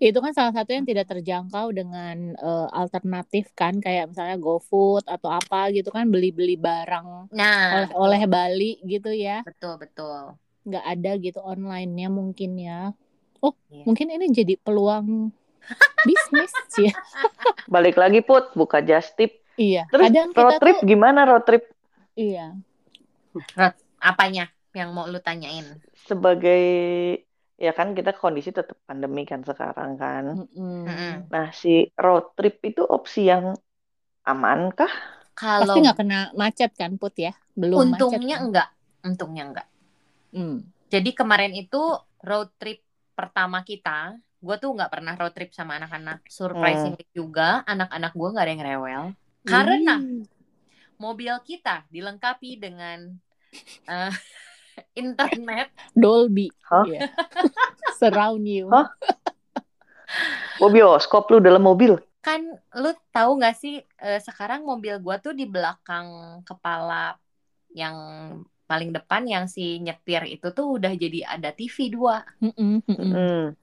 Itu 0.00 0.18
kan 0.18 0.32
salah 0.32 0.50
satu 0.50 0.72
yang 0.72 0.82
tidak 0.82 1.06
terjangkau 1.06 1.70
dengan 1.70 2.32
eh, 2.32 2.68
alternatif 2.72 3.52
kan 3.52 3.78
kayak 3.78 4.10
misalnya 4.10 4.40
GoFood 4.40 5.04
atau 5.04 5.28
apa 5.28 5.68
gitu 5.70 5.92
kan 5.92 6.08
beli-beli 6.08 6.56
barang 6.56 7.28
nah 7.30 7.84
oleh-oleh 7.92 8.24
Bali 8.24 8.72
gitu 8.82 9.12
ya. 9.12 9.44
betul 9.44 9.76
betul 9.76 10.34
nggak 10.60 10.84
ada 10.86 11.10
gitu 11.16 11.38
online-nya 11.38 12.08
mungkin 12.08 12.56
ya. 12.56 12.92
Oh, 13.40 13.56
Iya. 13.68 13.84
mungkin 13.84 14.12
ini 14.12 14.28
jadi 14.28 14.56
peluang 14.56 15.32
bisnis 16.08 16.52
ya. 16.76 16.92
Balik 17.64 17.96
lagi, 17.96 18.20
Put. 18.20 18.52
Buka 18.52 18.80
just 18.80 19.16
tip. 19.16 19.40
Iya. 19.56 19.88
Terus 19.88 20.08
Kadang 20.12 20.28
road 20.32 20.52
kita 20.52 20.60
trip 20.60 20.76
tuh 20.76 20.86
gimana 20.86 21.20
road 21.24 21.44
trip? 21.44 21.64
iya. 22.12 22.52
apanya 23.96 24.48
yang 24.72 24.90
mau 24.90 25.06
lu 25.06 25.20
tanyain 25.20 25.64
Sebagai 26.04 26.62
ya 27.60 27.72
kan 27.78 27.88
kita 27.98 28.10
kondisi 28.16 28.50
tetap 28.58 28.76
pandemi 28.88 29.22
kan 29.30 29.40
sekarang 29.44 29.90
kan. 30.02 30.24
Mm-mm. 30.56 31.12
Nah, 31.32 31.46
si 31.52 31.68
road 31.94 32.32
trip 32.36 32.54
itu 32.64 32.82
opsi 32.96 33.20
yang 33.32 33.44
aman 34.30 34.60
kah? 34.78 34.92
kalau 35.40 35.74
Pasti 35.74 35.78
nggak 35.84 35.96
kena 36.00 36.18
macet 36.36 36.70
kan 36.76 36.92
Put 37.00 37.14
ya? 37.16 37.32
Belum 37.60 37.78
untungnya 37.84 38.36
macet. 38.36 38.40
kan? 38.40 38.44
enggak 38.46 38.68
untungnya 39.00 39.44
enggak 39.48 39.66
Hmm. 40.30 40.62
Jadi 40.90 41.10
kemarin 41.10 41.50
itu 41.58 41.82
road 42.22 42.54
trip 42.58 42.78
pertama 43.18 43.66
kita, 43.66 44.14
gue 44.38 44.56
tuh 44.62 44.70
nggak 44.78 44.90
pernah 44.90 45.14
road 45.18 45.34
trip 45.34 45.50
sama 45.50 45.78
anak-anak. 45.78 46.22
Surprisingly 46.30 47.02
juga, 47.10 47.66
anak-anak 47.66 48.12
gue 48.14 48.28
nggak 48.30 48.44
ada 48.46 48.52
yang 48.54 48.64
rewel. 48.66 49.02
Karena 49.42 49.94
Ih. 49.98 50.22
mobil 51.02 51.34
kita 51.42 51.82
dilengkapi 51.90 52.62
dengan 52.62 52.98
eh, 53.90 54.12
internet. 54.92 55.70
Dolby. 55.92 56.48
Hah? 56.66 56.84
Iya. 56.84 57.08
Surround 57.98 58.44
you. 58.44 58.68
Hah? 58.68 58.88
Oh, 60.58 60.68
bioskop 60.68 61.30
lu 61.30 61.38
dalam 61.38 61.62
mobil. 61.62 61.96
Kan 62.20 62.44
lu 62.74 62.90
tahu 63.10 63.40
nggak 63.40 63.56
sih 63.56 63.78
eh, 63.80 64.20
sekarang 64.20 64.62
mobil 64.62 64.98
gue 64.98 65.16
tuh 65.20 65.32
di 65.32 65.46
belakang 65.46 66.06
kepala 66.42 67.16
yang 67.70 67.96
paling 68.66 68.90
depan 68.90 69.24
yang 69.24 69.44
si 69.46 69.78
nyetir 69.78 70.26
itu 70.28 70.50
tuh 70.50 70.78
udah 70.78 70.92
jadi 70.92 71.26
ada 71.26 71.50
TV 71.50 71.90
dua. 71.90 72.22
Hmm. 72.38 72.82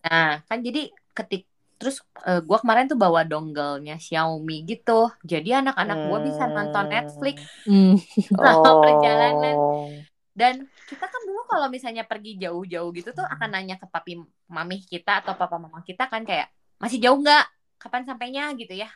Nah, 0.02 0.42
kan 0.44 0.60
jadi 0.60 0.90
ketik 1.14 1.46
terus 1.78 2.02
eh, 2.26 2.42
gua 2.42 2.58
kemarin 2.58 2.90
tuh 2.90 2.98
bawa 2.98 3.22
dongle-nya 3.22 3.96
Xiaomi 3.96 4.66
gitu. 4.66 5.14
Jadi 5.22 5.54
anak-anak 5.54 6.10
gua 6.10 6.20
bisa 6.20 6.50
nonton 6.50 6.88
Hmm. 6.88 6.92
Netflix 6.92 7.38
Hmm. 7.64 7.96
Selama 8.34 8.66
Oh. 8.66 8.82
perjalanan. 8.82 9.56
dan 10.34 10.70
kita 10.88 11.03
kan 11.03 11.22
dulu 11.27 11.44
kalau 11.51 11.67
misalnya 11.67 12.08
pergi 12.08 12.39
jauh-jauh 12.39 12.89
gitu 12.96 13.12
tuh 13.12 13.27
akan 13.27 13.50
nanya 13.51 13.75
ke 13.75 13.86
papi 13.91 14.24
mami 14.48 14.79
kita 14.88 15.20
atau 15.20 15.36
papa 15.36 15.60
mama 15.60 15.84
kita 15.84 16.08
kan 16.08 16.24
kayak 16.24 16.48
masih 16.79 17.03
jauh 17.03 17.20
nggak? 17.20 17.44
Kapan 17.75 18.08
sampainya 18.08 18.48
gitu 18.56 18.72
ya? 18.72 18.88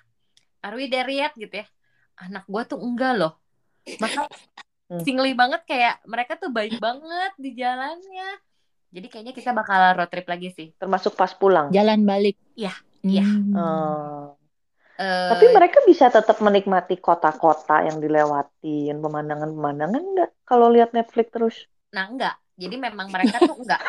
Are 0.63 0.74
we 0.79 0.88
there 0.88 1.12
yet 1.12 1.36
gitu 1.36 1.62
ya? 1.62 1.67
Anak 2.15 2.48
gua 2.48 2.63
tuh 2.63 2.79
enggak 2.79 3.19
loh. 3.19 3.36
Maka 4.00 4.31
Hmm. 4.91 5.00
singli 5.07 5.31
banget 5.31 5.63
kayak 5.63 6.03
mereka 6.03 6.36
tuh 6.36 6.51
baik 6.51 6.75
banget 6.83 7.31
di 7.39 7.55
jalannya. 7.55 8.27
Jadi 8.91 9.07
kayaknya 9.07 9.31
kita 9.31 9.55
bakal 9.55 9.95
road 9.95 10.12
trip 10.12 10.27
lagi 10.27 10.51
sih. 10.51 10.75
Termasuk 10.75 11.15
pas 11.15 11.31
pulang. 11.31 11.71
Jalan 11.71 12.03
balik. 12.03 12.36
Iya, 12.60 12.75
iya. 13.00 13.24
Hmm. 13.24 13.55
Oh. 13.55 14.36
Eh, 15.00 15.29
Tapi 15.31 15.48
mereka 15.55 15.79
bisa 15.88 16.12
tetap 16.12 16.43
menikmati 16.43 17.00
kota-kota 17.00 17.88
yang 17.88 18.03
dilewatin, 18.03 19.00
pemandangan-pemandangan 19.00 20.03
enggak 20.03 20.29
kalau 20.43 20.67
lihat 20.67 20.91
Netflix 20.91 21.27
terus? 21.31 21.57
Nah, 21.91 22.05
enggak. 22.07 22.36
Jadi 22.55 22.75
memang 22.89 23.07
mereka 23.12 23.38
tuh 23.43 23.55
enggak. 23.60 23.81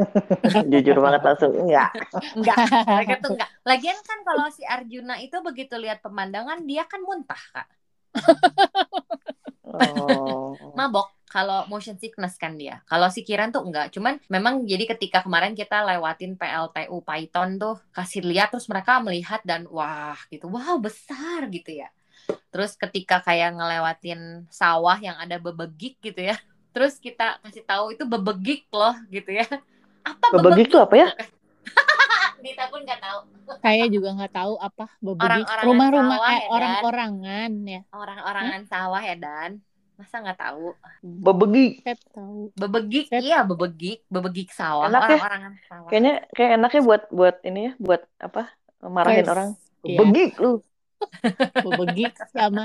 Jujur 0.72 0.96
banget 1.00 1.22
langsung 1.22 1.52
enggak. 1.52 1.90
Enggak. 2.36 2.56
Mereka 2.88 3.14
tuh 3.20 3.30
enggak. 3.36 3.50
Lagian 3.64 3.98
kan 4.00 4.18
kalau 4.24 4.46
si 4.52 4.62
Arjuna 4.64 5.20
itu 5.20 5.36
begitu 5.44 5.74
lihat 5.76 6.00
pemandangan, 6.00 6.64
dia 6.64 6.88
kan 6.88 7.00
muntah, 7.04 7.42
Kak. 7.52 7.68
Oh. 9.62 10.56
Mabok. 10.72 11.12
Kalau 11.34 11.66
motion 11.66 11.98
sickness 11.98 12.38
kan 12.38 12.54
dia. 12.54 12.78
Kalau 12.86 13.10
si 13.10 13.26
Kiran 13.26 13.50
tuh 13.50 13.66
enggak. 13.66 13.90
Cuman 13.90 14.22
memang 14.30 14.62
jadi 14.62 14.86
ketika 14.86 15.26
kemarin 15.26 15.58
kita 15.58 15.82
lewatin 15.82 16.38
PLTU 16.38 17.02
Python 17.02 17.58
tuh, 17.58 17.74
kasih 17.90 18.22
lihat 18.22 18.54
terus 18.54 18.70
mereka 18.70 19.02
melihat 19.02 19.42
dan 19.42 19.66
wah 19.66 20.14
gitu. 20.30 20.46
Wow, 20.46 20.78
besar 20.78 21.50
gitu 21.50 21.74
ya. 21.74 21.90
Terus 22.54 22.78
ketika 22.78 23.18
kayak 23.18 23.50
ngelewatin 23.58 24.46
sawah 24.46 24.94
yang 25.02 25.18
ada 25.18 25.42
bebegik 25.42 25.98
gitu 25.98 26.22
ya. 26.30 26.38
Terus 26.74 26.98
kita 26.98 27.38
kasih 27.38 27.62
tahu 27.62 27.94
itu 27.94 28.02
bebegik 28.02 28.66
loh 28.74 28.98
gitu 29.06 29.30
ya. 29.30 29.46
Apa 30.02 30.34
Bebegik 30.34 30.74
itu 30.74 30.78
apa 30.82 30.94
ya? 30.98 31.08
Dita 32.44 32.66
pun 32.68 32.82
nggak 32.82 33.00
tahu. 33.00 33.18
Saya 33.62 33.84
juga 33.86 34.08
nggak 34.18 34.34
tahu 34.34 34.54
apa 34.58 34.84
bebegik. 34.98 35.46
Orang-orangan 35.46 35.64
Rumah-rumah 35.70 36.16
sawah 36.18 36.28
eh, 36.28 36.34
ya, 36.36 36.48
orang-orangan 36.50 37.50
ya. 37.64 37.80
Orang-orangan 37.94 38.62
sawah 38.66 39.02
ya 39.06 39.16
Dan. 39.16 39.50
Masa 39.94 40.16
nggak 40.18 40.38
tahu? 40.42 40.66
Bebegi. 41.00 41.66
Saya 41.86 41.96
tahu. 42.10 42.50
Bebegik, 42.58 43.06
Set. 43.06 43.22
iya 43.22 43.46
bebegik, 43.46 44.02
bebegik 44.10 44.50
sawah, 44.50 44.90
Enak 44.90 45.00
ya? 45.06 45.06
orang-orangan 45.14 45.52
sawah. 45.70 45.88
Kayaknya 45.88 46.14
kayak 46.34 46.50
enaknya 46.58 46.80
buat 46.82 47.02
buat 47.14 47.36
ini 47.46 47.60
ya, 47.70 47.72
buat 47.78 48.02
apa? 48.18 48.42
Marahin 48.82 49.22
Pers. 49.22 49.30
orang. 49.30 49.50
Iya. 49.86 49.98
Bebegi 50.02 50.26
lu. 50.42 50.52
Bebegik 51.64 52.14
sama 52.34 52.64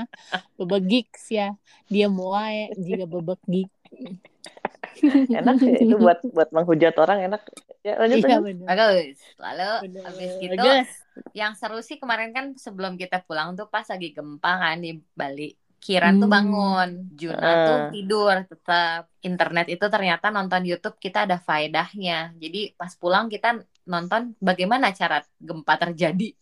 bebegik 0.58 1.08
ya. 1.30 1.54
Dia 1.86 2.10
muae 2.10 2.74
jika 2.74 3.06
bebegik. 3.06 3.70
Enak 5.30 5.54
sih 5.60 5.72
itu 5.80 5.96
buat 5.96 6.20
buat 6.34 6.50
menghujat 6.52 6.94
orang 6.98 7.30
enak. 7.30 7.42
Ya 7.80 7.96
lanjut 7.96 8.20
Iya. 8.20 8.38
Bagus. 8.66 9.16
Lalu 9.38 9.68
habis 10.04 10.30
gitu 10.38 10.54
Bagus. 10.56 10.88
yang 11.32 11.52
seru 11.56 11.80
sih 11.80 11.96
kemarin 11.96 12.32
kan 12.32 12.52
sebelum 12.56 12.96
kita 12.96 13.24
pulang 13.24 13.56
tuh 13.56 13.68
pas 13.68 13.84
lagi 13.88 14.12
gempa 14.12 14.52
kan 14.60 14.78
di 14.80 15.00
Bali. 15.12 15.56
Kiran 15.80 16.20
tuh 16.20 16.28
Hmm. 16.28 16.36
bangun, 16.36 16.90
Juna 17.16 17.40
Ah. 17.40 17.56
tuh 17.64 17.78
tidur 17.96 18.36
tetap. 18.44 19.08
Internet 19.24 19.66
itu 19.72 19.86
ternyata 19.88 20.28
nonton 20.28 20.60
YouTube 20.64 21.00
kita 21.00 21.24
ada 21.24 21.40
faedahnya. 21.40 22.36
Jadi 22.36 22.76
pas 22.76 22.92
pulang 22.96 23.32
kita 23.32 23.56
nonton 23.88 24.36
bagaimana 24.36 24.92
cara 24.92 25.24
gempa 25.40 25.80
terjadi. 25.80 26.36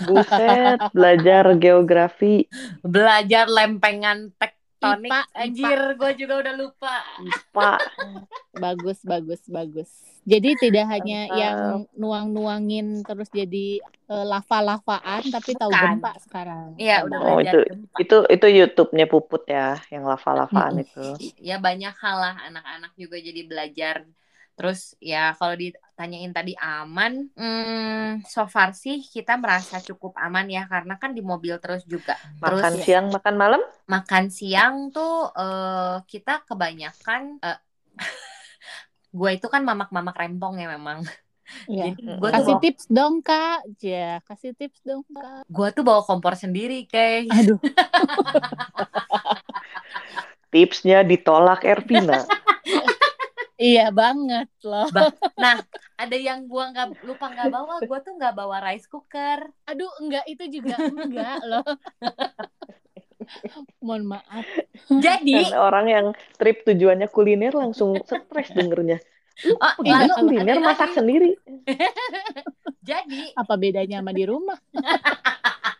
Buset, 0.00 0.80
belajar 0.96 1.44
geografi. 1.60 2.48
Belajar 2.80 3.52
lempengan 3.52 4.32
tektonik. 4.80 5.06
IPA, 5.06 5.20
Anjir, 5.36 5.80
gue 5.94 6.10
juga 6.16 6.34
udah 6.40 6.54
lupa. 6.56 6.96
Pak, 7.50 7.78
Bagus, 8.64 8.98
bagus, 9.02 9.42
bagus. 9.46 9.90
Jadi 10.22 10.52
tidak 10.58 10.84
hanya 10.90 11.28
yang 11.30 11.58
nuang-nuangin 11.94 13.00
terus 13.02 13.28
jadi 13.30 13.80
eh, 13.80 14.24
lava-lavaan, 14.26 15.22
tapi 15.26 15.54
tahu 15.54 15.68
Bukan. 15.68 15.96
gempa 15.96 16.12
sekarang. 16.20 16.66
Iya, 16.76 17.04
udah 17.04 17.18
Oh, 17.18 17.24
belajar 17.36 17.52
itu- 17.54 17.68
gempa. 17.70 17.96
itu 17.96 18.16
itu 18.28 18.46
YouTube-nya 18.58 19.06
Puput 19.06 19.42
ya, 19.46 19.80
yang 19.88 20.04
lava-lavaan 20.04 20.76
itu. 20.78 21.04
ya 21.38 21.56
banyak 21.56 21.94
hal 21.94 22.16
lah 22.16 22.36
anak-anak 22.42 22.92
juga 22.94 23.16
jadi 23.16 23.40
belajar 23.44 24.04
terus 24.60 24.92
ya 25.00 25.32
kalau 25.40 25.56
ditanyain 25.56 26.28
tadi 26.36 26.52
aman 26.60 27.32
hmm, 27.32 28.28
so 28.28 28.44
far 28.44 28.76
sih 28.76 29.00
kita 29.00 29.40
merasa 29.40 29.80
cukup 29.80 30.12
aman 30.20 30.52
ya 30.52 30.68
karena 30.68 31.00
kan 31.00 31.16
di 31.16 31.24
mobil 31.24 31.56
terus 31.56 31.80
juga 31.88 32.20
terus 32.36 32.60
Makan 32.60 32.76
siang, 32.84 33.06
makan 33.08 33.34
malam? 33.40 33.62
makan 33.88 34.28
siang 34.28 34.92
tuh 34.92 35.32
eh, 35.32 36.04
kita 36.04 36.44
kebanyakan 36.44 37.40
eh, 37.40 37.56
gue 39.16 39.30
itu 39.32 39.48
kan 39.48 39.64
mamak-mamak 39.64 40.12
rempong 40.12 40.60
ya 40.60 40.68
memang 40.68 41.08
Iya. 41.66 41.90
jadi 41.90 41.98
tuh 41.98 42.30
Kasih 42.30 42.54
bawa, 42.54 42.62
tips 42.62 42.84
dong, 42.86 43.14
Kak. 43.26 43.58
Ya, 43.82 44.22
kasih 44.22 44.54
tips 44.54 44.86
dong, 44.86 45.02
Kak. 45.10 45.42
gue 45.50 45.68
tuh 45.74 45.82
bawa 45.82 46.06
kompor 46.06 46.38
sendiri 46.38 46.86
kayak 46.86 47.26
Aduh, 47.26 47.58
Tipsnya 50.50 51.06
ditolak 51.06 51.62
Ervina. 51.62 52.26
iya 53.60 53.92
banget 53.92 54.48
loh. 54.64 54.88
nah 55.36 55.60
ada 56.00 56.16
yang 56.16 56.48
gue 56.48 56.64
nggak 56.72 57.04
lupa 57.04 57.28
nggak 57.28 57.52
bawa 57.52 57.74
gue 57.84 57.98
tuh 58.00 58.12
nggak 58.16 58.34
bawa 58.34 58.56
rice 58.64 58.88
cooker 58.88 59.52
Aduh, 59.68 59.92
enggak 60.00 60.24
itu 60.26 60.44
juga 60.60 60.80
enggak 60.80 61.38
loh. 61.44 61.64
Mohon 63.84 64.18
maaf. 64.18 64.42
jadi 64.90 65.52
Kan 65.52 65.60
orang 65.60 65.86
yang 65.86 66.06
trip 66.34 66.66
tujuannya 66.66 67.06
kuliner 67.12 67.54
langsung 67.54 67.94
stres 68.02 68.50
dengernya. 68.50 68.98
oh, 69.56 69.74
lalu 69.86 70.12
kuliner 70.18 70.58
ada 70.58 70.64
masak 70.64 70.90
lagi. 70.90 70.96
sendiri. 70.98 71.30
jadi 72.90 73.30
Apa 73.38 73.54
bedanya 73.54 74.02
sama 74.02 74.12
di 74.16 74.24
rumah? 74.26 74.58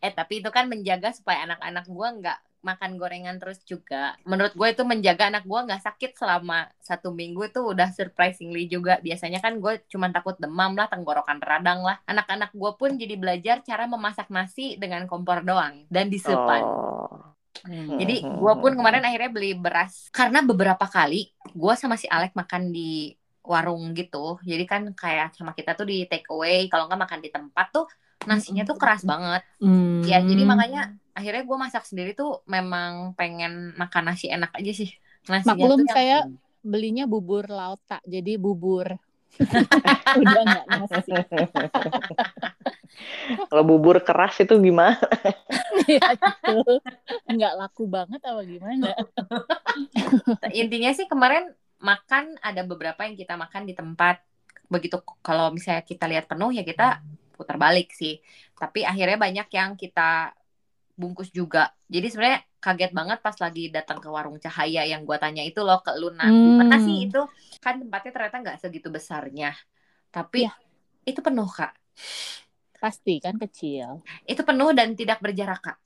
Eh 0.00 0.12
tapi 0.12 0.40
itu 0.40 0.48
kan 0.52 0.68
menjaga 0.68 1.12
supaya 1.12 1.44
anak-anak 1.48 1.84
gua 1.88 2.08
nggak 2.12 2.38
makan 2.64 2.96
gorengan 2.96 3.36
terus 3.36 3.60
juga. 3.62 4.16
Menurut 4.24 4.56
gue 4.56 4.68
itu 4.72 4.82
menjaga 4.82 5.28
anak 5.28 5.44
gua 5.44 5.68
nggak 5.68 5.84
sakit 5.84 6.16
selama 6.16 6.66
satu 6.80 7.12
minggu 7.12 7.52
itu 7.52 7.60
udah 7.60 7.92
surprisingly 7.92 8.64
juga. 8.66 8.98
Biasanya 9.04 9.44
kan 9.44 9.60
gue 9.60 9.84
cuma 9.92 10.08
takut 10.08 10.34
demam 10.40 10.72
lah, 10.72 10.88
tenggorokan 10.88 11.38
radang 11.44 11.84
lah. 11.84 12.00
Anak-anak 12.08 12.56
gua 12.56 12.74
pun 12.74 12.96
jadi 12.96 13.14
belajar 13.20 13.60
cara 13.60 13.84
memasak 13.84 14.32
nasi 14.32 14.80
dengan 14.80 15.04
kompor 15.04 15.44
doang 15.44 15.84
dan 15.92 16.08
disepan. 16.08 16.64
Oh. 16.64 17.34
Jadi 17.64 18.20
gue 18.20 18.54
pun 18.60 18.72
kemarin 18.76 19.00
akhirnya 19.00 19.30
beli 19.30 19.56
beras 19.56 20.12
karena 20.12 20.44
beberapa 20.44 20.84
kali 20.84 21.32
gue 21.54 21.74
sama 21.78 21.96
si 21.96 22.04
Alek 22.10 22.36
makan 22.36 22.74
di 22.74 23.14
warung 23.44 23.92
gitu. 23.96 24.40
Jadi 24.42 24.64
kan 24.64 24.82
kayak 24.92 25.36
sama 25.36 25.52
kita 25.56 25.76
tuh 25.76 25.86
di 25.88 26.04
take 26.04 26.28
away. 26.32 26.66
Kalau 26.68 26.88
nggak 26.88 27.00
makan 27.08 27.20
di 27.24 27.30
tempat 27.32 27.66
tuh 27.72 27.86
nasinya 28.24 28.64
tuh 28.64 28.76
keras 28.76 29.04
banget. 29.04 29.44
Hmm. 29.60 30.04
Ya 30.04 30.20
jadi 30.20 30.42
makanya 30.44 30.96
akhirnya 31.14 31.42
gue 31.46 31.56
masak 31.56 31.86
sendiri 31.86 32.12
tuh 32.12 32.42
memang 32.50 33.14
pengen 33.14 33.72
makan 33.78 34.10
nasi 34.10 34.26
enak 34.28 34.50
aja 34.50 34.72
sih. 34.74 34.90
Nasinya 35.30 35.54
Maklum 35.54 35.78
tuh 35.80 35.86
yang- 35.86 35.96
saya 35.96 36.16
belinya 36.64 37.04
bubur 37.06 37.46
laut 37.46 37.78
tak, 37.86 38.02
jadi 38.04 38.36
bubur. 38.36 38.98
Udah 40.20 40.42
enggak 40.42 40.66
nasi. 40.66 41.10
Kalau 43.50 43.64
bubur 43.66 43.98
keras 44.02 44.34
itu 44.42 44.54
gimana? 44.58 44.98
Iya, 45.84 46.16
gitu. 46.16 46.80
Nggak 47.28 47.54
laku 47.60 47.84
banget 47.84 48.16
apa 48.24 48.40
gimana? 48.48 48.96
intinya 50.56 50.96
sih 50.96 51.04
kemarin 51.04 51.52
makan 51.76 52.40
ada 52.40 52.64
beberapa 52.64 53.04
yang 53.04 53.18
kita 53.18 53.36
makan 53.36 53.68
di 53.68 53.76
tempat. 53.76 54.22
Begitu 54.70 55.02
kalau 55.20 55.52
misalnya 55.52 55.84
kita 55.84 56.08
lihat 56.08 56.24
penuh 56.24 56.56
ya 56.56 56.64
kita 56.64 57.04
putar 57.36 57.60
balik 57.60 57.92
sih. 57.92 58.22
Tapi 58.56 58.86
akhirnya 58.86 59.20
banyak 59.20 59.48
yang 59.52 59.76
kita 59.76 60.32
bungkus 60.94 61.30
juga. 61.30 61.74
Jadi 61.90 62.06
sebenarnya 62.08 62.40
kaget 62.58 62.92
banget 62.94 63.18
pas 63.20 63.36
lagi 63.36 63.68
datang 63.68 63.98
ke 64.00 64.08
warung 64.08 64.38
Cahaya 64.38 64.86
yang 64.86 65.02
gua 65.04 65.18
tanya 65.18 65.42
itu 65.42 65.60
loh 65.60 65.82
ke 65.82 65.92
Luna. 65.98 66.24
Hmm. 66.26 66.62
Mana 66.64 66.78
sih 66.80 67.10
itu? 67.10 67.20
Kan 67.60 67.82
tempatnya 67.82 68.10
ternyata 68.14 68.36
nggak 68.40 68.58
segitu 68.62 68.88
besarnya. 68.88 69.52
Tapi 70.08 70.46
Iya. 70.46 70.52
itu 71.04 71.20
penuh 71.20 71.50
kak. 71.50 71.74
Pasti 72.78 73.18
kan 73.18 73.36
kecil. 73.36 74.00
Itu 74.24 74.46
penuh 74.46 74.70
dan 74.72 74.94
tidak 74.94 75.18
berjarak 75.20 75.60
kak. 75.60 75.78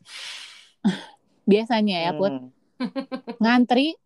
Biasanya 1.51 1.97
ya, 2.09 2.12
Put. 2.12 2.33
Hmm. 2.33 2.51
Ngantri 3.42 3.97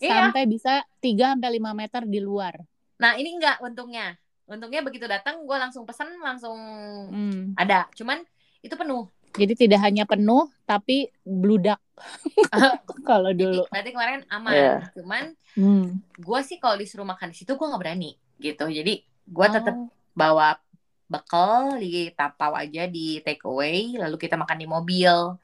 Iya. 0.00 0.32
sampai 0.32 0.48
bisa 0.48 0.80
3 1.00 1.36
sampai 1.36 1.60
5 1.60 1.72
meter 1.76 2.02
di 2.08 2.20
luar. 2.20 2.56
Nah 3.00 3.16
ini 3.16 3.36
enggak 3.36 3.60
untungnya. 3.60 4.16
Untungnya 4.44 4.80
begitu 4.82 5.04
datang 5.04 5.44
gue 5.44 5.56
langsung 5.56 5.84
pesen 5.84 6.08
langsung 6.20 6.56
Hmm. 7.12 7.52
ada. 7.56 7.84
Cuman 7.92 8.20
itu 8.60 8.74
penuh. 8.76 9.08
Jadi 9.30 9.54
tidak 9.56 9.80
hanya 9.82 10.04
penuh 10.04 10.50
tapi 10.64 11.06
bludak. 11.22 11.78
Kalau 13.08 13.30
dulu. 13.30 13.66
Berarti 13.70 13.90
kemarin 13.92 14.20
aman. 14.28 14.52
Iya. 14.52 14.74
Cuman 14.96 15.24
Hmm. 15.50 15.98
gue 16.14 16.40
sih 16.46 16.62
kalau 16.62 16.78
disuruh 16.78 17.02
makan 17.02 17.34
di 17.34 17.42
situ 17.42 17.58
gue 17.58 17.66
nggak 17.66 17.82
berani 17.82 18.14
gitu. 18.38 18.70
Jadi 18.70 19.02
gue 19.26 19.46
tetap 19.50 19.74
Oh. 19.74 19.90
bawa 20.14 20.54
bekal 21.10 21.74
di 21.82 22.06
tapau 22.14 22.54
aja 22.54 22.86
di 22.86 23.18
take 23.20 23.42
away. 23.42 23.98
Lalu 23.98 24.14
kita 24.14 24.38
makan 24.38 24.58
di 24.58 24.66
mobil. 24.70 25.34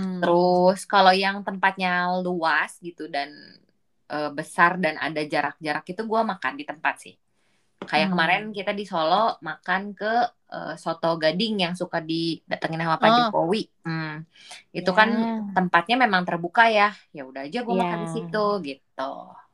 Hmm. 0.00 0.16
Terus 0.24 0.88
kalau 0.88 1.12
yang 1.12 1.44
tempatnya 1.44 2.08
luas 2.24 2.80
gitu 2.80 3.04
dan 3.12 3.28
eh, 4.08 4.30
besar 4.32 4.80
dan 4.80 4.96
ada 4.96 5.20
jarak-jarak 5.22 5.84
itu 5.86 6.02
gue 6.02 6.20
makan 6.24 6.52
di 6.56 6.64
tempat 6.64 6.94
sih. 6.98 7.14
Kayak 7.80 8.06
Hmm. 8.08 8.12
kemarin 8.12 8.42
kita 8.52 8.72
di 8.76 8.84
Solo 8.84 9.40
makan 9.40 9.96
ke 9.96 10.12
eh, 10.50 10.74
soto 10.74 11.14
gading 11.14 11.62
yang 11.62 11.78
suka 11.78 12.02
didatengin 12.02 12.82
sama 12.82 12.98
Pak 12.98 13.06
Oh. 13.06 13.16
Jokowi. 13.30 13.70
Hmm. 13.86 14.26
Itu 14.74 14.90
Ya. 14.90 14.98
kan 14.98 15.08
tempatnya 15.54 15.94
memang 15.94 16.26
terbuka 16.26 16.66
ya. 16.66 16.90
Ya 17.14 17.22
udah 17.22 17.46
aja 17.46 17.62
gue 17.62 17.70
makan 17.70 17.98
Ya. 17.98 18.04
di 18.04 18.08
situ 18.10 18.44
gitu. 18.66 19.12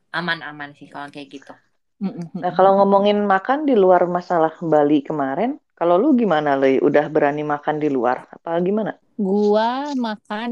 Aman-aman 0.09 0.73
sih 0.73 0.89
kalau 0.89 1.05
kayak 1.07 1.29
gitu. 1.29 1.53
Nah, 2.33 2.49
kalau 2.53 2.81
ngomongin 2.81 3.21
makan 3.25 3.69
di 3.69 3.77
luar 3.77 4.09
masalah 4.09 4.57
Bali 4.57 5.01
kemarin, 5.01 5.61
kalau 5.73 6.01
lu 6.01 6.17
gimana, 6.17 6.57
Le? 6.57 6.81
Udah 6.81 7.05
berani 7.09 7.45
makan 7.45 7.77
di 7.77 7.93
luar? 7.93 8.25
Apa 8.33 8.57
gimana? 8.57 8.97
Gua 9.17 9.93
makan 9.93 10.51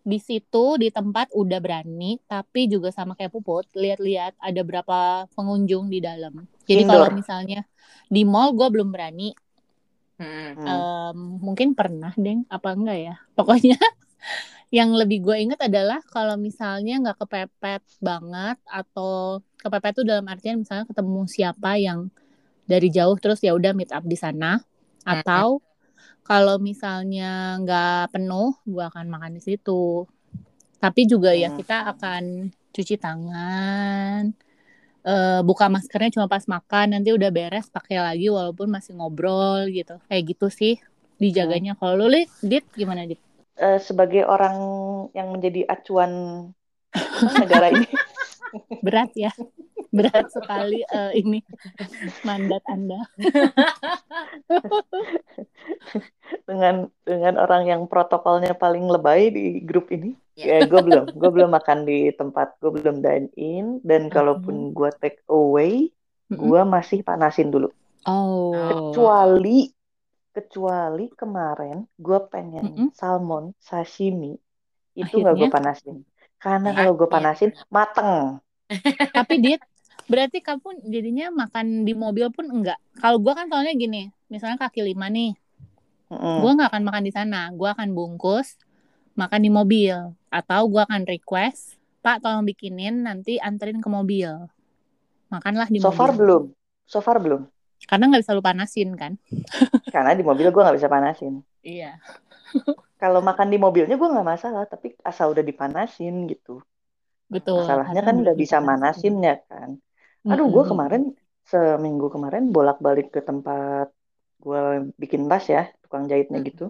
di 0.00 0.16
situ 0.16 0.76
di 0.76 0.88
tempat 0.88 1.32
udah 1.32 1.60
berani, 1.60 2.20
tapi 2.24 2.64
juga 2.64 2.88
sama 2.88 3.12
kayak 3.12 3.32
Puput, 3.32 3.68
lihat-lihat 3.72 4.36
ada 4.36 4.60
berapa 4.60 5.24
pengunjung 5.32 5.88
di 5.88 6.00
dalam. 6.00 6.48
Jadi 6.70 6.82
kalau 6.86 7.08
misalnya 7.10 7.60
di 8.06 8.22
mall 8.22 8.54
gue 8.54 8.68
belum 8.70 8.90
berani, 8.94 9.34
Hmm. 10.20 10.52
Hmm. 10.52 10.68
Em, 10.68 11.18
mungkin 11.40 11.72
pernah 11.72 12.12
deng, 12.12 12.44
apa 12.52 12.76
enggak 12.76 12.98
ya? 13.00 13.14
Pokoknya 13.36 13.80
yang 14.70 14.92
lebih 14.92 15.24
gue 15.24 15.36
inget 15.40 15.58
adalah 15.58 15.98
kalau 16.12 16.36
misalnya 16.36 17.00
nggak 17.00 17.18
kepepet 17.24 17.82
banget 17.98 18.60
atau 18.68 19.40
kepepet 19.58 19.92
tuh 19.98 20.06
dalam 20.06 20.28
artian 20.28 20.60
misalnya 20.60 20.86
ketemu 20.86 21.26
siapa 21.26 21.74
yang 21.74 22.06
dari 22.68 22.86
jauh 22.86 23.18
terus 23.18 23.42
ya 23.42 23.50
udah 23.56 23.74
meet 23.74 23.90
up 23.90 24.06
di 24.06 24.14
sana 24.14 24.62
atau 25.02 25.58
kalau 26.22 26.62
misalnya 26.62 27.58
nggak 27.58 28.14
penuh 28.14 28.54
gue 28.62 28.84
akan 28.84 29.10
makan 29.10 29.34
di 29.34 29.42
situ 29.42 30.06
tapi 30.78 31.02
juga 31.08 31.34
ya 31.34 31.50
Hmm. 31.50 31.58
kita 31.58 31.90
akan 31.90 32.24
cuci 32.70 32.94
tangan 32.94 34.30
eh, 35.04 35.40
buka 35.44 35.66
maskernya 35.72 36.20
cuma 36.20 36.26
pas 36.26 36.44
makan 36.44 36.96
nanti 36.98 37.10
udah 37.14 37.30
beres 37.32 37.68
pakai 37.68 38.00
lagi 38.00 38.28
walaupun 38.28 38.68
masih 38.68 38.96
ngobrol 38.96 39.68
gitu 39.70 40.00
kayak 40.08 40.36
gitu 40.36 40.46
sih 40.52 40.74
dijaganya 41.20 41.76
kalau 41.76 42.08
lu 42.08 42.08
dit 42.40 42.64
gimana 42.72 43.04
dit 43.04 43.20
eh, 43.60 43.78
sebagai 43.80 44.24
orang 44.24 44.56
yang 45.12 45.32
menjadi 45.32 45.68
acuan 45.68 46.12
negara 47.36 47.70
ini 47.70 47.86
Berat 48.84 49.12
ya. 49.14 49.30
Berat 49.90 50.30
sekali 50.30 50.86
eh, 50.86 51.12
ini 51.18 51.42
mandat 52.22 52.62
Anda. 52.70 53.00
dengan 56.50 56.90
dengan 57.06 57.38
orang 57.38 57.62
yang 57.70 57.82
protokolnya 57.86 58.58
paling 58.58 58.90
lebay 58.90 59.30
di 59.30 59.62
grup 59.62 59.94
ini. 59.94 60.18
Ya. 60.34 60.58
Ya, 60.58 60.66
gue 60.66 60.80
belum, 60.82 61.14
gue 61.14 61.30
belum 61.30 61.50
makan 61.54 61.86
di 61.86 62.10
tempat, 62.10 62.58
gue 62.58 62.74
belum 62.74 62.98
dine 63.04 63.30
in, 63.38 63.78
dan 63.86 64.10
kalaupun 64.10 64.74
gue 64.74 64.90
take 64.98 65.22
away, 65.30 65.94
gue 66.26 66.62
masih 66.66 67.06
panasin 67.06 67.52
dulu. 67.54 67.70
Oh. 68.08 68.56
Kecuali, 68.90 69.68
kecuali 70.32 71.06
kemarin 71.12 71.84
gue 72.00 72.18
pengen 72.32 72.64
Mm-mm. 72.66 72.88
salmon 72.96 73.52
sashimi, 73.60 74.34
itu 74.96 75.14
nggak 75.14 75.36
gue 75.38 75.48
panasin. 75.52 75.96
Karena 76.40 76.72
Ya, 76.72 76.76
kalau 76.82 76.92
gue 76.96 77.08
panasin, 77.10 77.50
mateng. 77.68 78.40
Tapi 79.16 79.34
Dit, 79.44 79.60
berarti 80.08 80.40
kamu 80.40 80.88
jadinya 80.88 81.26
makan 81.46 81.84
di 81.84 81.92
mobil 81.92 82.32
pun 82.32 82.48
enggak. 82.48 82.80
Kalau 82.98 83.20
gua 83.20 83.38
kan 83.38 83.46
soalnya 83.52 83.76
gini, 83.76 84.08
misalnya 84.32 84.56
kaki 84.56 84.82
lima 84.82 85.06
nih, 85.12 85.36
Mm-mm. 86.10 86.42
gua 86.42 86.50
nggak 86.58 86.70
akan 86.74 86.82
makan 86.84 87.02
di 87.06 87.12
sana. 87.14 87.40
Gua 87.54 87.72
akan 87.72 87.94
bungkus, 87.94 88.58
makan 89.14 89.40
di 89.40 89.50
mobil. 89.50 89.96
Atau 90.30 90.66
gua 90.70 90.86
akan 90.90 91.06
request, 91.06 91.78
Pak 92.02 92.24
tolong 92.24 92.44
bikinin 92.48 93.06
nanti 93.06 93.38
anterin 93.38 93.78
ke 93.78 93.88
mobil. 93.88 94.30
Makanlah 95.30 95.70
di 95.70 95.78
So 95.78 95.88
mobil. 95.88 95.98
far 95.98 96.10
belum, 96.16 96.42
so 96.88 96.98
far 96.98 97.22
belum. 97.22 97.46
Karena 97.86 98.10
nggak 98.10 98.22
bisa 98.26 98.34
lu 98.36 98.42
panasin 98.42 98.90
kan? 98.98 99.12
Karena 99.94 100.12
di 100.12 100.22
mobil 100.26 100.50
gue 100.50 100.62
nggak 100.62 100.76
bisa 100.76 100.90
panasin. 100.90 101.40
Iya. 101.62 101.96
Kalau 103.02 103.24
makan 103.24 103.48
di 103.48 103.56
mobilnya 103.56 103.96
gue 103.96 104.08
nggak 104.10 104.28
masalah, 104.28 104.68
tapi 104.68 104.92
asal 105.00 105.32
udah 105.32 105.40
dipanasin 105.40 106.28
gitu. 106.28 106.60
Betul. 107.30 107.64
Masalahnya 107.64 108.02
kan 108.04 108.14
nggak 108.20 108.36
bisa 108.36 108.60
manasinnya 108.60 109.40
kan. 109.46 109.78
Aduh, 110.26 110.52
gue 110.52 110.64
kemarin 110.68 111.02
seminggu 111.48 112.12
kemarin 112.12 112.52
bolak-balik 112.52 113.08
ke 113.14 113.24
tempat 113.24 113.88
gue 114.40 114.92
bikin 115.00 115.28
tas 115.28 115.46
ya, 115.48 115.68
tukang 115.90 116.06
jahitnya 116.06 116.38
Hmm. 116.38 116.46
gitu. 116.46 116.66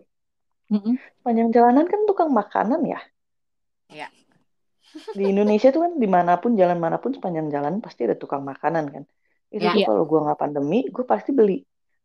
Mm-mm. 0.73 0.97
Sepanjang 1.21 1.49
jalanan 1.53 1.85
kan 1.85 2.01
tukang 2.09 2.33
makanan 2.33 2.81
ya. 2.89 3.01
Iya. 3.93 4.09
Di 5.13 5.25
Indonesia 5.29 5.69
tuh 5.69 5.85
kan 5.85 5.93
di 6.01 6.09
mana 6.09 6.41
pun 6.41 6.57
jalan 6.57 6.81
mana 6.81 6.97
pun 6.97 7.13
sepanjang 7.13 7.53
jalan 7.53 7.79
pasti 7.85 8.09
ada 8.09 8.17
tukang 8.17 8.41
makanan 8.41 8.89
kan. 8.89 9.05
Itu 9.53 9.61
Iya. 9.61 9.73
tuh 9.75 9.81
Iya. 9.83 9.87
kalau 9.93 10.03
gue 10.09 10.21
nggak 10.25 10.41
pandemi, 10.41 10.89
gue 10.89 11.05
pasti 11.05 11.31
beli. 11.31 11.61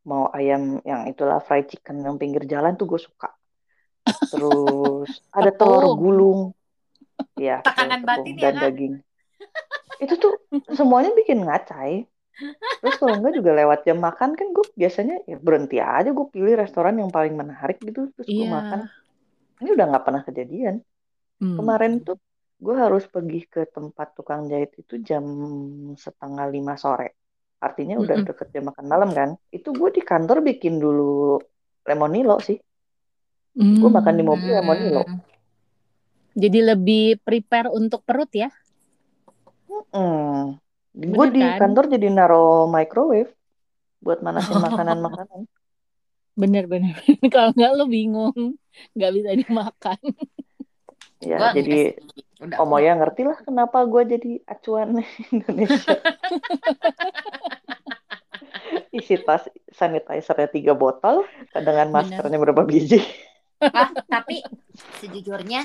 Mau 0.06 0.28
ayam 0.30 0.84
yang 0.84 1.08
itulah 1.08 1.40
fried 1.40 1.66
chicken 1.66 2.04
yang 2.04 2.20
pinggir 2.20 2.44
jalan 2.46 2.76
tuh 2.76 2.86
gue 2.86 3.00
suka. 3.00 3.32
Terus 4.30 5.10
ada 5.38 5.50
telur 5.50 5.98
gulung, 5.98 6.40
ya 7.38 7.62
Tekanan 7.64 8.02
batin 8.04 8.34
tepung 8.34 8.38
ya 8.38 8.44
dan 8.44 8.54
kan? 8.54 8.64
daging. 8.70 8.94
Itu 10.02 10.14
tuh 10.20 10.34
semuanya 10.74 11.14
bikin 11.16 11.42
ngacai. 11.42 12.06
Terus 12.82 12.96
kalau 13.00 13.14
enggak 13.18 13.34
juga 13.40 13.52
lewat 13.56 13.80
jam 13.88 13.98
makan 13.98 14.30
kan 14.40 14.48
gue 14.54 14.66
biasanya 14.76 15.16
ya 15.26 15.38
berhenti 15.40 15.78
aja 15.80 16.10
gue 16.12 16.28
pilih 16.30 16.54
restoran 16.60 16.96
yang 17.02 17.10
paling 17.10 17.34
menarik 17.34 17.78
gitu 17.82 18.12
terus 18.14 18.28
gue 18.30 18.46
Iya. 18.46 18.56
makan. 18.58 18.80
Ini 19.62 19.70
udah 19.76 19.86
nggak 19.90 20.04
pernah 20.06 20.22
kejadian. 20.28 20.76
Hmm. 21.40 21.56
Kemarin 21.60 21.94
tuh 22.04 22.18
gue 22.60 22.76
harus 22.76 23.04
pergi 23.08 23.40
ke 23.48 23.68
tempat 23.72 24.08
tukang 24.16 24.48
jahit 24.48 24.72
itu 24.80 25.00
jam 25.00 25.24
setengah 25.96 26.46
lima 26.52 26.76
sore. 26.76 27.16
Artinya 27.60 27.96
udah 27.98 28.16
Mm-mm. 28.20 28.28
deket 28.28 28.48
jam 28.54 28.64
makan 28.70 28.86
malam 28.86 29.10
kan. 29.16 29.30
Itu 29.50 29.72
gue 29.74 29.90
di 29.96 30.02
kantor 30.04 30.44
bikin 30.44 30.78
dulu 30.78 31.40
lemonilo 31.88 32.38
sih. 32.44 32.58
Gue 33.56 33.90
makan 33.90 34.16
di 34.20 34.24
mobil 34.24 34.52
lemonilo. 34.52 35.02
Hmm. 35.08 35.20
Jadi 36.36 36.60
lebih 36.60 37.04
prepare 37.24 37.72
untuk 37.72 38.04
perut 38.04 38.28
ya? 38.36 38.52
Hmm. 39.92 40.60
Gue 40.96 41.28
Bener 41.28 41.36
di 41.36 41.44
kan? 41.44 41.60
kantor 41.60 41.86
jadi 41.92 42.08
naro 42.08 42.72
microwave 42.72 43.36
buat 44.00 44.24
manasin 44.24 44.64
makanan-makanan. 44.64 45.44
Bener-bener. 46.40 46.96
Kalau 47.34 47.52
nggak 47.52 47.72
lu 47.76 47.86
bingung, 47.92 48.56
nggak 48.96 49.12
bisa 49.12 49.30
dimakan. 49.36 50.00
Ya, 51.20 51.38
Gua 51.40 51.52
jadi. 51.52 52.00
Udah, 52.36 52.60
Om 52.60 52.68
Moya 52.68 53.00
ngerti 53.00 53.24
lah 53.24 53.40
kenapa 53.40 53.88
gue 53.88 54.04
jadi 54.12 54.32
acuan 54.44 55.00
Indonesia. 55.32 55.96
Isi 58.92 59.16
tas 59.24 59.48
sanitizernya 59.72 60.52
tiga 60.52 60.76
botol, 60.76 61.24
dengan 61.56 61.92
Bener. 61.92 62.20
maskernya 62.20 62.40
berapa 62.40 62.64
biji. 62.68 63.00
Ah, 63.64 63.88
tapi 64.08 64.44
sejujurnya 65.00 65.64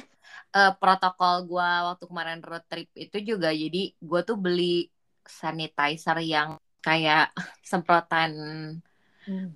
eh, 0.54 0.72
protokol 0.78 1.50
gua 1.50 1.90
waktu 1.90 2.06
kemarin 2.06 2.38
road 2.38 2.62
trip 2.70 2.86
itu 2.94 3.34
juga 3.34 3.50
jadi 3.50 3.90
gua 3.98 4.22
tuh 4.22 4.38
beli 4.38 4.86
sanitizer 5.38 6.18
yang 6.34 6.50
kayak 6.86 7.30
semprotan 7.70 8.32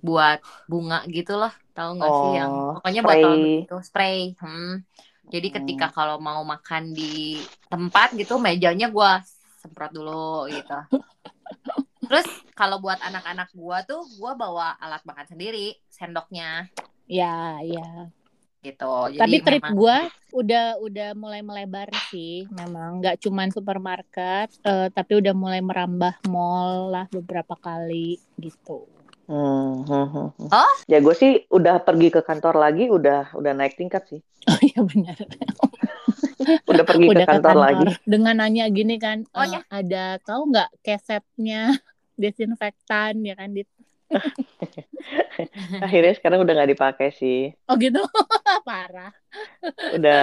buat 0.07 0.39
bunga 0.71 1.03
gitu 1.11 1.35
loh 1.41 1.51
tahu 1.75 1.89
nggak 1.99 2.13
sih 2.21 2.31
yang 2.39 2.51
Oh, 2.51 2.71
pokoknya 2.71 3.01
spray. 3.03 3.23
botol 3.23 3.33
gitu 3.43 3.75
spray 3.83 4.17
hmm. 4.39 4.73
jadi 5.27 5.47
ketika 5.51 5.85
kalau 5.91 6.15
mau 6.21 6.41
makan 6.47 6.95
di 6.95 7.43
tempat 7.67 8.15
gitu 8.15 8.39
mejanya 8.39 8.87
gua 8.93 9.19
semprot 9.59 9.91
dulu 9.91 10.47
gitu 10.47 10.71
terus 12.05 12.27
kalau 12.53 12.77
buat 12.83 13.01
anak-anak 13.01 13.49
gua 13.57 13.81
tuh 13.89 14.01
gua 14.21 14.37
bawa 14.37 14.77
alat 14.77 15.01
makan 15.09 15.25
sendiri 15.27 15.73
sendoknya 15.89 16.69
Ya, 17.05 17.61
ya. 17.61 18.09
Gitu 18.65 18.91
jadi 19.07 19.21
Tapi 19.21 19.37
trip 19.39 19.61
memang- 19.61 19.75
gua 19.75 19.97
udah 20.33 20.65
udah 20.79 21.09
mulai 21.13 21.39
melebar 21.39 21.87
sih, 22.09 22.43
memang 22.51 22.99
nggak 22.99 23.21
cuman 23.21 23.47
supermarket, 23.49 24.51
eh, 24.61 24.87
tapi 24.89 25.15
udah 25.15 25.31
mulai 25.31 25.61
merambah 25.61 26.19
mall 26.25 26.89
lah 26.89 27.05
beberapa 27.07 27.55
kali 27.55 28.17
gitu. 28.35 28.83
Hmm, 29.25 29.81
hmm, 29.81 30.07
hmm, 30.07 30.29
hmm. 30.35 30.49
Oh? 30.51 30.73
Ya 30.85 30.99
gue 30.99 31.13
sih 31.13 31.47
udah 31.47 31.79
pergi 31.79 32.09
ke 32.09 32.21
kantor 32.21 32.59
lagi, 32.59 32.85
udah 32.87 33.31
udah 33.31 33.51
naik 33.53 33.73
tingkat 33.73 34.05
sih. 34.07 34.21
Oh 34.45 34.59
iya 34.61 34.81
benar. 34.83 35.17
Udah 36.69 36.85
pergi 36.85 37.05
udah 37.07 37.25
ke 37.25 37.31
kantor 37.31 37.57
lagi. 37.57 37.87
dengan 38.05 38.37
nanya 38.37 38.69
gini 38.69 38.95
kan, 38.95 39.25
Oh, 39.31 39.41
eh, 39.41 39.49
ya? 39.49 39.61
ada 39.67 40.03
tahu 40.21 40.53
nggak 40.53 40.69
kesetnya 40.79 41.73
desinfektan 42.21 43.17
ya 43.21 43.33
kan? 43.33 43.49
Dit? 43.49 43.65
Akhirnya 45.85 46.13
sekarang 46.17 46.39
udah 46.43 46.53
nggak 46.55 46.71
dipakai 46.77 47.09
sih. 47.15 47.51
Oh 47.69 47.75
gitu, 47.77 48.01
parah. 48.67 49.11
Udah 49.93 50.21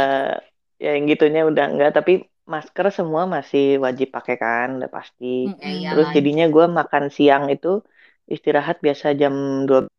ya 0.82 0.90
yang 0.98 1.06
gitunya 1.06 1.46
udah 1.46 1.64
enggak, 1.70 1.90
tapi 1.94 2.26
masker 2.46 2.90
semua 2.90 3.22
masih 3.24 3.78
wajib 3.78 4.10
pakai 4.10 4.36
kan, 4.38 4.68
udah 4.82 4.90
pasti. 4.90 5.46
Mm-mm. 5.50 5.60
Ya, 5.62 5.68
iyalah. 5.70 5.90
Terus 5.90 6.06
jadinya 6.16 6.46
gue 6.50 6.64
makan 6.66 7.04
siang 7.14 7.44
itu 7.54 7.82
istirahat 8.26 8.82
biasa 8.82 9.14
jam 9.18 9.64
12 9.68 9.90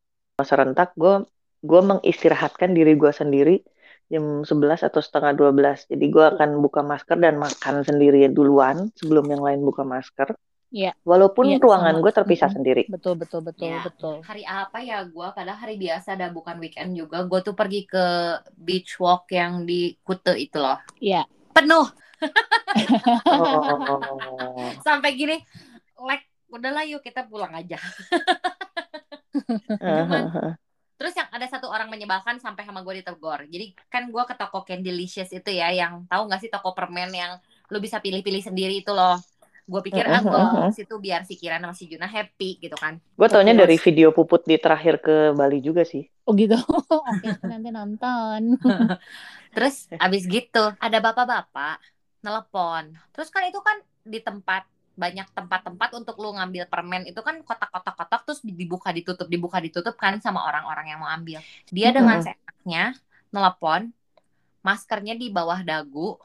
serentak 0.43 0.96
gue 0.98 1.24
gue 1.63 1.82
mengistirahatkan 1.89 2.76
diri 2.76 3.00
gue 3.00 3.12
sendiri 3.15 3.56
jam 4.12 4.43
11 4.43 4.84
atau 4.84 5.00
setengah 5.00 5.32
12. 5.39 5.88
Jadi 5.88 6.06
gue 6.12 6.26
akan 6.34 6.60
buka 6.60 6.84
masker 6.84 7.17
dan 7.24 7.39
makan 7.39 7.76
sendiri 7.88 8.28
duluan 8.30 8.91
sebelum 9.00 9.26
yang 9.32 9.41
lain 9.41 9.63
buka 9.63 9.88
masker. 9.88 10.36
Iya. 10.73 10.89
Walaupun 11.05 11.45
Iya, 11.47 11.62
ruangan 11.62 12.01
gue 12.01 12.09
terpisah 12.09 12.49
Mm-mm. 12.49 12.55
sendiri. 12.57 12.81
Betul 12.89 13.13
betul 13.15 13.39
betul 13.39 13.69
Ya. 13.69 13.79
betul. 13.86 14.19
hari 14.25 14.41
apa 14.41 14.77
ya 14.79 15.05
gue 15.05 15.27
padahal 15.29 15.55
hari 15.55 15.77
biasa 15.77 16.13
dan 16.13 16.33
bukan 16.33 16.57
weekend 16.57 16.93
juga 16.93 17.21
gue 17.21 17.39
tuh 17.39 17.53
pergi 17.53 17.86
ke 17.86 18.05
beach 18.55 18.97
walk 18.97 19.29
yang 19.29 19.62
di 19.62 19.93
Kute 19.99 20.33
itu 20.33 20.57
loh 20.57 20.79
Iya. 20.97 21.21
penuh 21.53 21.86
Oh. 23.29 24.71
sampai 24.81 25.13
gini 25.13 25.36
like 25.99 26.23
udahlah 26.47 26.83
yuk 26.83 26.99
kita 26.99 27.23
pulang 27.23 27.51
aja 27.51 27.77
Cuman- 29.77 30.57
terus 30.93 31.12
yang 31.13 31.27
ada 31.27 31.43
satu 31.45 31.67
orang 31.67 31.88
menyebalkan 31.88 32.39
sampai 32.39 32.63
sama 32.63 32.79
gue 32.79 32.97
ditegur 32.97 33.43
jadi 33.45 33.75
kan 33.88 34.07
gue 34.07 34.23
ke 34.23 34.33
toko 34.33 34.63
Candylicious 34.63 35.29
itu 35.29 35.49
ya 35.51 35.67
yang 35.69 36.07
tahu 36.07 36.25
nggak 36.25 36.39
sih 36.39 36.47
toko 36.47 36.71
permen 36.71 37.12
yang 37.12 37.36
lu 37.67 37.75
bisa 37.77 37.99
pilih-pilih 37.99 38.39
sendiri 38.39 38.79
itu 38.79 38.89
loh 38.89 39.19
gue 39.63 39.80
pikir 39.80 40.04
ah 40.04 40.19
gue 40.19 40.76
situ 40.76 40.95
biar 40.99 41.23
si 41.23 41.39
Kiran 41.39 41.63
sama 41.63 41.71
si 41.71 41.88
Juna 41.88 42.04
happy 42.04 42.60
gitu 42.60 42.76
kan 42.76 42.99
Gue 43.15 43.28
taunya 43.32 43.56
Terus- 43.56 43.63
dari 43.63 43.76
video 43.80 44.12
puput 44.12 44.43
di 44.43 44.60
terakhir 44.60 44.99
ke 44.99 45.32
Bali 45.32 45.63
juga 45.63 45.88
sih. 45.88 46.04
Oh 46.28 46.36
gitu. 46.36 46.56
Oke, 46.91 47.30
nanti 47.47 47.69
nonton. 47.71 48.60
Terus 49.56 49.88
abis 49.95 50.23
gitu 50.28 50.63
ada 50.76 50.97
bapak-bapak 50.99 51.80
telepon. 52.19 52.91
Terus 53.15 53.30
kan 53.32 53.43
itu 53.47 53.60
kan 53.63 53.80
di 54.04 54.19
tempat 54.19 54.67
banyak 54.93 55.26
tempat-tempat 55.34 55.89
untuk 55.97 56.15
lu 56.21 56.36
ngambil 56.38 56.69
permen 56.69 57.08
itu 57.10 57.17
kan 57.26 57.41
kotak-kotak-kotak 57.41 58.30
terus 58.30 58.45
dibuka 58.45 58.93
ditutup 58.93 59.26
dibuka 59.26 59.58
ditutup 59.58 59.97
kan 59.97 60.21
sama 60.21 60.43
orang-orang 60.45 60.91
yang 60.91 60.99
mau 61.02 61.10
ambil. 61.10 61.39
Dia 61.71 61.89
dengan 61.89 62.19
Mm-mm. 62.21 62.28
seenaknya 62.30 62.84
telepon 63.34 63.89
maskernya 64.62 65.15
di 65.17 65.32
bawah 65.34 65.60
dagu. 65.63 66.19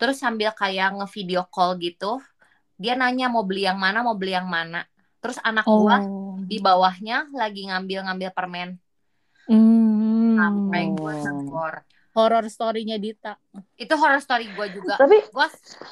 Terus 0.00 0.18
sambil 0.18 0.50
kayak 0.54 0.98
ngevideo 0.98 1.46
call 1.46 1.78
gitu, 1.78 2.18
dia 2.82 2.98
nanya 2.98 3.30
mau 3.30 3.46
beli 3.46 3.62
yang 3.62 3.78
mana, 3.78 4.02
mau 4.02 4.18
beli 4.18 4.34
yang 4.34 4.50
mana. 4.50 4.82
Terus 5.22 5.38
anak 5.40 5.62
gua 5.62 6.02
Oh. 6.02 6.34
di 6.42 6.58
bawahnya 6.58 7.30
lagi 7.30 7.70
ngambil-ngambil 7.70 8.34
permen 8.34 8.74
Hmm. 9.46 10.34
sampai 10.34 10.82
gue 10.90 11.14
negor 11.22 11.74
horror 12.12 12.44
story-nya 12.46 12.98
Dita. 12.98 13.38
Itu 13.78 13.94
horror 13.98 14.18
story 14.18 14.50
gue 14.52 14.66
juga. 14.74 14.98
Tapi 14.98 15.18
Gue 15.30 15.46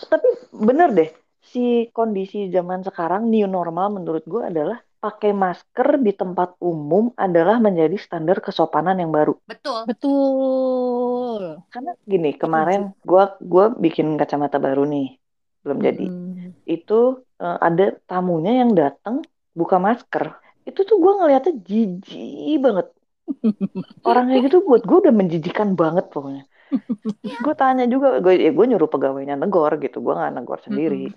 tapi 0.07 0.29
bener 0.53 0.90
deh 0.92 1.11
si 1.40 1.88
kondisi 1.90 2.46
zaman 2.53 2.85
sekarang 2.85 3.26
new 3.26 3.46
normal 3.46 3.90
menurut 3.90 4.22
gue 4.29 4.42
adalah 4.44 4.79
pakai 5.00 5.33
masker 5.33 5.96
di 6.05 6.12
tempat 6.12 6.61
umum 6.61 7.09
adalah 7.16 7.57
menjadi 7.57 7.96
standar 7.96 8.44
kesopanan 8.44 9.00
yang 9.00 9.09
baru. 9.09 9.33
betul. 9.48 9.88
Betul. 9.88 11.42
Karena 11.72 11.96
gini, 12.05 12.37
kemarin 12.37 12.92
gua 13.00 13.33
gua 13.40 13.72
bikin 13.72 14.20
kacamata 14.20 14.61
baru 14.61 14.85
nih. 14.85 15.16
Belum 15.64 15.79
jadi. 15.81 16.05
Mm. 16.05 16.30
Itu 16.64 17.25
eh, 17.38 17.59
ada 17.61 17.96
tamunya 18.05 18.64
yang 18.64 18.75
datang 18.75 19.25
buka 19.53 19.77
masker. 19.79 20.37
Itu 20.64 20.85
tuh 20.85 20.96
gua 21.01 21.25
ngeliatnya 21.25 21.55
jijik 21.61 22.59
banget. 22.61 22.87
Orang 24.09 24.31
kayak 24.31 24.51
gitu 24.51 24.66
buat 24.66 24.83
gue 24.83 24.99
udah 25.07 25.14
menjijikan 25.14 25.79
banget 25.79 26.11
pokoknya. 26.11 26.44
gue 27.44 27.55
tanya 27.59 27.83
juga, 27.90 28.23
gue 28.23 28.35
ya 28.38 28.51
gue 28.55 28.66
nyuruh 28.70 28.87
pegawainya 28.87 29.35
negor 29.35 29.75
gitu, 29.83 29.99
gue 29.99 30.14
nggak 30.14 30.35
negor 30.38 30.59
sendiri. 30.62 31.11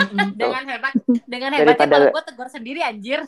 Mm-mm. 0.00 0.32
Dengan 0.40 0.64
hebat, 0.68 0.92
dengan 1.24 1.50
hebatnya 1.52 1.64
Daripada- 1.76 1.96
kalau 1.96 2.16
gue 2.16 2.24
tegur 2.32 2.48
sendiri 2.48 2.80
anjir. 2.84 3.20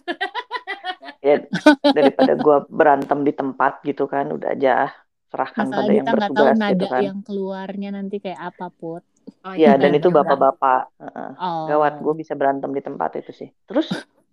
Ya 1.24 1.44
daripada 1.92 2.32
gue 2.36 2.56
berantem 2.72 3.18
di 3.24 3.32
tempat 3.36 3.80
gitu 3.84 4.08
kan, 4.08 4.32
udah 4.32 4.52
aja 4.54 4.92
serahkan 5.28 5.68
Masalah 5.68 5.84
pada 5.84 5.92
yang 5.92 6.06
nggak 6.08 6.16
tahu 6.16 6.24
bertugas 6.32 6.56
nada 6.56 6.72
gitu 6.72 6.86
kan. 6.88 7.00
yang 7.04 7.18
keluarnya 7.20 7.90
nanti 7.92 8.16
kayak 8.20 8.40
apa 8.54 8.66
put. 8.72 9.04
Oh, 9.44 9.54
Ya 9.62 9.68
dan 9.82 9.92
itu 9.98 10.08
bapak-bapak. 10.16 10.78
Heeh. 11.02 11.28
Oh. 11.40 11.66
Gawat, 11.68 11.92
gue 12.04 12.14
bisa 12.20 12.32
berantem 12.40 12.70
di 12.76 12.82
tempat 12.86 13.10
itu 13.20 13.30
sih. 13.40 13.48
Terus 13.68 13.88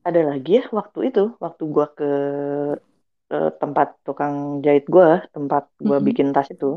ada 0.08 0.20
lagi 0.30 0.50
ya 0.60 0.64
waktu 0.80 1.00
itu, 1.10 1.22
waktu 1.44 1.64
gue 1.76 1.86
ke 1.98 2.06
eh, 3.34 3.50
tempat 3.62 3.88
tukang 4.08 4.36
jahit 4.66 4.86
gue, 4.96 5.08
tempat 5.36 5.64
gue 5.88 5.98
Mhm. 5.98 6.08
bikin 6.08 6.28
tas 6.36 6.48
itu, 6.56 6.68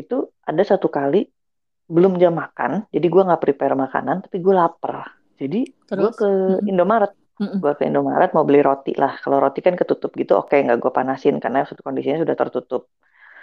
itu 0.00 0.14
ada 0.50 0.62
satu 0.70 0.88
kali 0.96 1.18
belum 1.94 2.12
jam 2.22 2.34
makan, 2.42 2.72
jadi 2.94 3.06
gue 3.14 3.22
nggak 3.26 3.42
prepare 3.44 3.74
makanan, 3.84 4.16
tapi 4.24 4.36
gue 4.46 4.54
lapar. 4.62 4.96
Jadi 5.40 5.58
gue 5.98 6.10
ke 6.20 6.26
Mhm. 6.48 6.68
Indomaret, 6.70 7.12
Mm-mm. 7.40 7.60
gue 7.62 7.72
ke 7.78 7.84
Indomaret 7.90 8.30
mau 8.36 8.44
beli 8.48 8.60
roti 8.68 8.92
lah. 9.02 9.12
Kalau 9.22 9.38
roti 9.44 9.60
kan 9.66 9.74
ketutup 9.80 10.10
gitu, 10.20 10.32
oke 10.40 10.54
nggak 10.64 10.78
gue 10.82 10.92
panasin 10.98 11.36
karena 11.44 11.58
suatu 11.68 11.82
kondisinya 11.86 12.18
sudah 12.24 12.36
tertutup. 12.40 12.82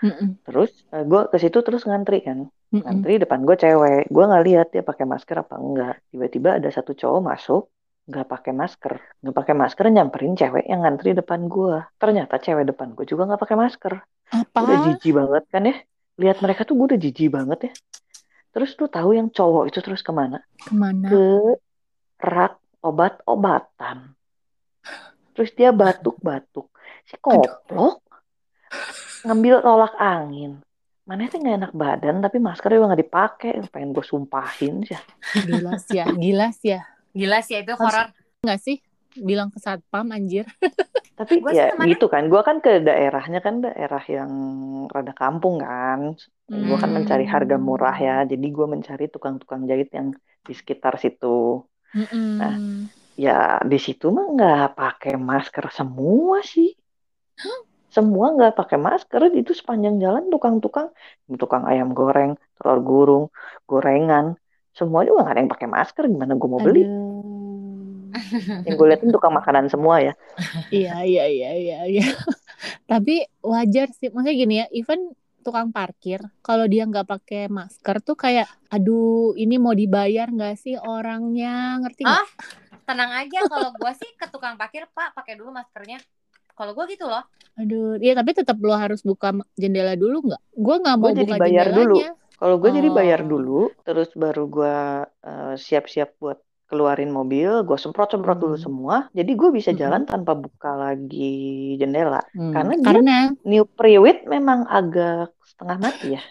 Mm-mm. 0.03 0.41
Terus 0.43 0.71
gue 0.91 1.21
ke 1.31 1.37
situ 1.39 1.63
terus 1.63 1.87
ngantri 1.87 2.19
kan, 2.25 2.51
Mm-mm. 2.71 2.83
ngantri 2.83 3.21
depan 3.21 3.47
gue 3.47 3.55
cewek. 3.55 4.11
Gue 4.11 4.23
nggak 4.27 4.43
lihat 4.43 4.67
dia 4.75 4.83
pakai 4.83 5.05
masker 5.07 5.37
apa 5.39 5.55
enggak. 5.55 5.95
Tiba-tiba 6.11 6.59
ada 6.59 6.69
satu 6.71 6.91
cowok 6.91 7.21
masuk 7.23 7.63
nggak 8.05 8.27
pakai 8.27 8.53
masker. 8.53 8.93
Nggak 9.23 9.35
pakai 9.39 9.53
masker 9.55 9.85
nyamperin 9.89 10.35
cewek 10.35 10.65
yang 10.67 10.83
ngantri 10.83 11.15
depan 11.15 11.47
gue 11.47 11.79
ternyata 11.95 12.35
cewek 12.37 12.67
depan 12.69 12.91
gue 12.91 13.05
juga 13.07 13.23
nggak 13.31 13.41
pakai 13.41 13.57
masker. 13.57 13.93
Apa? 14.35 14.59
Udah 14.61 14.77
jijik 14.91 15.11
banget 15.15 15.43
kan 15.49 15.63
ya. 15.65 15.75
Lihat 16.15 16.37
mereka 16.43 16.61
tuh 16.67 16.75
gue 16.77 16.85
udah 16.95 16.99
jijik 16.99 17.29
banget 17.31 17.59
ya. 17.69 17.71
Terus 18.55 18.71
tuh 18.79 18.87
tahu 18.87 19.15
yang 19.15 19.27
cowok 19.31 19.67
itu 19.67 19.79
terus 19.83 19.99
ke 19.99 20.11
mana? 20.15 20.39
Ke 20.59 20.71
mana? 20.71 21.07
ke 21.11 21.25
rak 22.23 22.55
obat-obatan. 22.79 24.15
Terus 25.35 25.51
dia 25.57 25.75
batuk-batuk. 25.75 26.71
Si 27.03 27.19
koplok 27.19 28.05
ngambil 29.25 29.55
tolak 29.65 29.93
angin 29.97 30.61
mana 31.05 31.29
sih 31.29 31.37
nggak 31.37 31.57
enak 31.61 31.73
badan 31.77 32.15
tapi 32.21 32.37
masker 32.41 32.69
juga 32.73 32.93
nggak 32.93 33.03
dipakai 33.05 33.51
pengen 33.69 33.93
gue 33.93 34.05
sumpahin 34.05 34.81
sih 34.85 34.97
Gila 35.35 35.73
sih 35.77 35.97
ya, 36.01 36.05
gila 36.09 36.47
sih 36.55 36.69
ya. 36.73 36.81
Gila 37.13 37.39
sih 37.45 37.55
itu 37.61 37.73
horor. 37.77 38.07
Nggak 38.41 38.59
sih? 38.61 38.77
Bilang 39.15 39.49
ke 39.53 39.59
satpam 39.61 40.09
anjir. 40.11 40.45
tapi 41.19 41.39
Gua 41.39 41.55
sih 41.55 41.63
ya 41.63 41.71
gitu 41.79 42.11
kan 42.11 42.27
gue 42.27 42.41
kan 42.43 42.59
ke 42.59 42.83
daerahnya 42.83 43.39
kan 43.39 43.63
daerah 43.63 44.03
yang 44.03 44.31
rada 44.91 45.15
kampung 45.15 45.63
kan 45.63 46.19
gue 46.51 46.77
kan 46.77 46.89
Hmm. 46.91 46.97
mencari 47.01 47.25
harga 47.25 47.55
murah 47.55 47.95
ya 47.97 48.17
jadi 48.27 48.43
gue 48.51 48.67
mencari 48.67 49.05
tukang-tukang 49.07 49.63
jahit 49.65 49.89
yang 49.95 50.11
di 50.43 50.53
sekitar 50.53 50.99
situ 50.99 51.63
Mm-mm. 51.95 52.29
Nah. 52.37 52.55
ya 53.15 53.63
di 53.63 53.79
situ 53.79 54.11
mah 54.11 54.27
nggak 54.35 54.75
pakai 54.75 55.15
masker 55.15 55.71
semua 55.71 56.43
sih 56.43 56.75
semua 57.95 58.25
nggak 58.35 58.59
pakai 58.59 58.77
masker 58.87 59.21
itu 59.41 59.51
sepanjang 59.55 59.95
jalan 60.03 60.23
tukang-tukang 60.27 60.87
tukang 61.41 61.63
ayam 61.71 61.95
goreng 61.95 62.35
telur 62.59 62.79
gulung 62.83 63.25
gorengan 63.69 64.35
semua 64.75 65.07
juga 65.07 65.23
nggak 65.23 65.33
ada 65.33 65.41
yang 65.47 65.51
pakai 65.55 65.67
masker 65.71 66.03
gimana 66.11 66.33
gue 66.35 66.49
mau 66.51 66.59
beli 66.59 66.83
Aduh. 66.83 68.11
yang 68.67 68.75
gue 68.75 68.87
liatin 68.91 69.11
tukang 69.15 69.31
makanan 69.31 69.71
semua 69.71 70.03
ya 70.03 70.13
Iya, 70.73 71.05
iya, 71.05 71.23
iya, 71.29 71.49
iya, 71.55 71.77
iya. 71.87 72.05
Tapi 72.91 73.23
wajar 73.45 73.87
sih, 73.95 74.09
maksudnya 74.11 74.35
gini 74.35 74.55
ya, 74.61 74.65
even 74.73 75.13
tukang 75.45 75.69
parkir, 75.69 76.25
kalau 76.41 76.65
dia 76.65 76.89
nggak 76.89 77.05
pakai 77.05 77.45
masker 77.47 78.01
tuh 78.01 78.17
kayak, 78.17 78.49
aduh, 78.73 79.37
ini 79.37 79.61
mau 79.61 79.77
dibayar 79.77 80.25
nggak 80.25 80.57
sih 80.57 80.75
orangnya, 80.75 81.77
ngerti 81.85 82.01
nggak? 82.01 82.17
Ah? 82.17 82.27
Tenang 82.85 83.11
aja 83.13 83.39
kalau 83.45 83.69
gue 83.73 83.91
sih 83.97 84.09
ke 84.17 84.25
tukang 84.33 84.57
parkir, 84.57 84.89
Pak, 84.89 85.13
pakai 85.13 85.37
dulu 85.37 85.53
maskernya. 85.53 86.01
Kalau 86.57 86.71
gue 86.77 86.85
gitu 86.93 87.05
loh. 87.11 87.23
Aduh, 87.59 87.95
ya 88.03 88.11
tapi 88.19 88.31
tetap 88.39 88.57
lo 88.67 88.75
harus 88.75 88.99
buka 89.09 89.27
jendela 89.61 89.93
dulu 89.95 90.15
nggak? 90.27 90.41
Gue 90.65 90.75
nggak 90.83 90.95
mau 90.99 91.09
Gua 91.09 91.11
jadi 91.19 91.31
buka 91.31 91.41
bayar 91.43 91.67
dulu. 91.77 91.95
jendelanya. 91.95 92.11
kalau 92.35 92.55
gue 92.59 92.71
jadi 92.77 92.89
bayar 92.91 93.21
Oh. 93.23 93.27
dulu 93.31 93.53
terus 93.87 94.09
baru 94.23 94.43
gue 94.55 94.75
eh, 95.29 95.53
siap-siap 95.55 96.09
buat 96.21 96.37
keluarin 96.69 97.11
mobil 97.19 97.49
gue 97.67 97.77
semprot-semprot 97.83 98.37
dulu 98.43 98.55
Hmm. 98.57 98.65
semua 98.67 98.95
jadi 99.17 99.31
gue 99.39 99.49
bisa 99.57 99.71
Mm-mm. 99.71 99.79
jalan 99.81 100.03
tanpa 100.03 100.31
buka 100.43 100.69
lagi 100.83 101.23
jendela 101.79 102.19
Hmm, 102.35 102.51
Karena 102.53 102.73
Karena, 102.85 103.11
new 103.47 103.63
priwit 103.77 104.27
memang 104.27 104.59
agak 104.67 105.31
setengah 105.47 105.77
mati 105.79 106.05
ya 106.19 106.21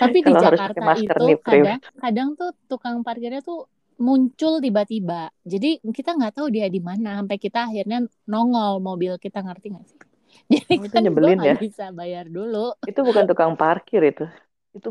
tapi 0.00 0.18
di 0.26 0.32
kalau 0.32 0.40
harus 0.46 0.60
Jakarta 0.60 0.84
itu 1.04 1.24
kadang, 1.46 1.78
kadang 2.02 2.28
tuh 2.38 2.50
tukang 2.70 2.96
parkirnya 3.06 3.40
tuh 3.48 3.58
muncul 3.98 4.60
tiba-tiba. 4.64 5.28
Jadi 5.44 5.80
kita 5.92 6.16
nggak 6.16 6.32
tahu 6.38 6.48
dia 6.52 6.66
di 6.68 6.80
mana 6.80 7.20
sampai 7.20 7.36
kita 7.36 7.68
akhirnya 7.68 8.04
nongol 8.28 8.80
mobil 8.80 9.16
kita 9.20 9.44
ngerti 9.44 9.66
nggak 9.72 9.86
sih? 9.88 9.98
Jadi 10.52 10.72
Oh, 10.72 10.84
itu 10.84 10.92
kan 10.92 11.02
nyebelin 11.04 11.40
ya. 11.44 11.54
bisa 11.60 11.84
bayar 11.92 12.24
dulu. 12.28 12.72
itu 12.88 13.00
bukan 13.04 13.24
tukang 13.28 13.52
parkir 13.54 14.00
itu 14.04 14.24
itu 14.72 14.88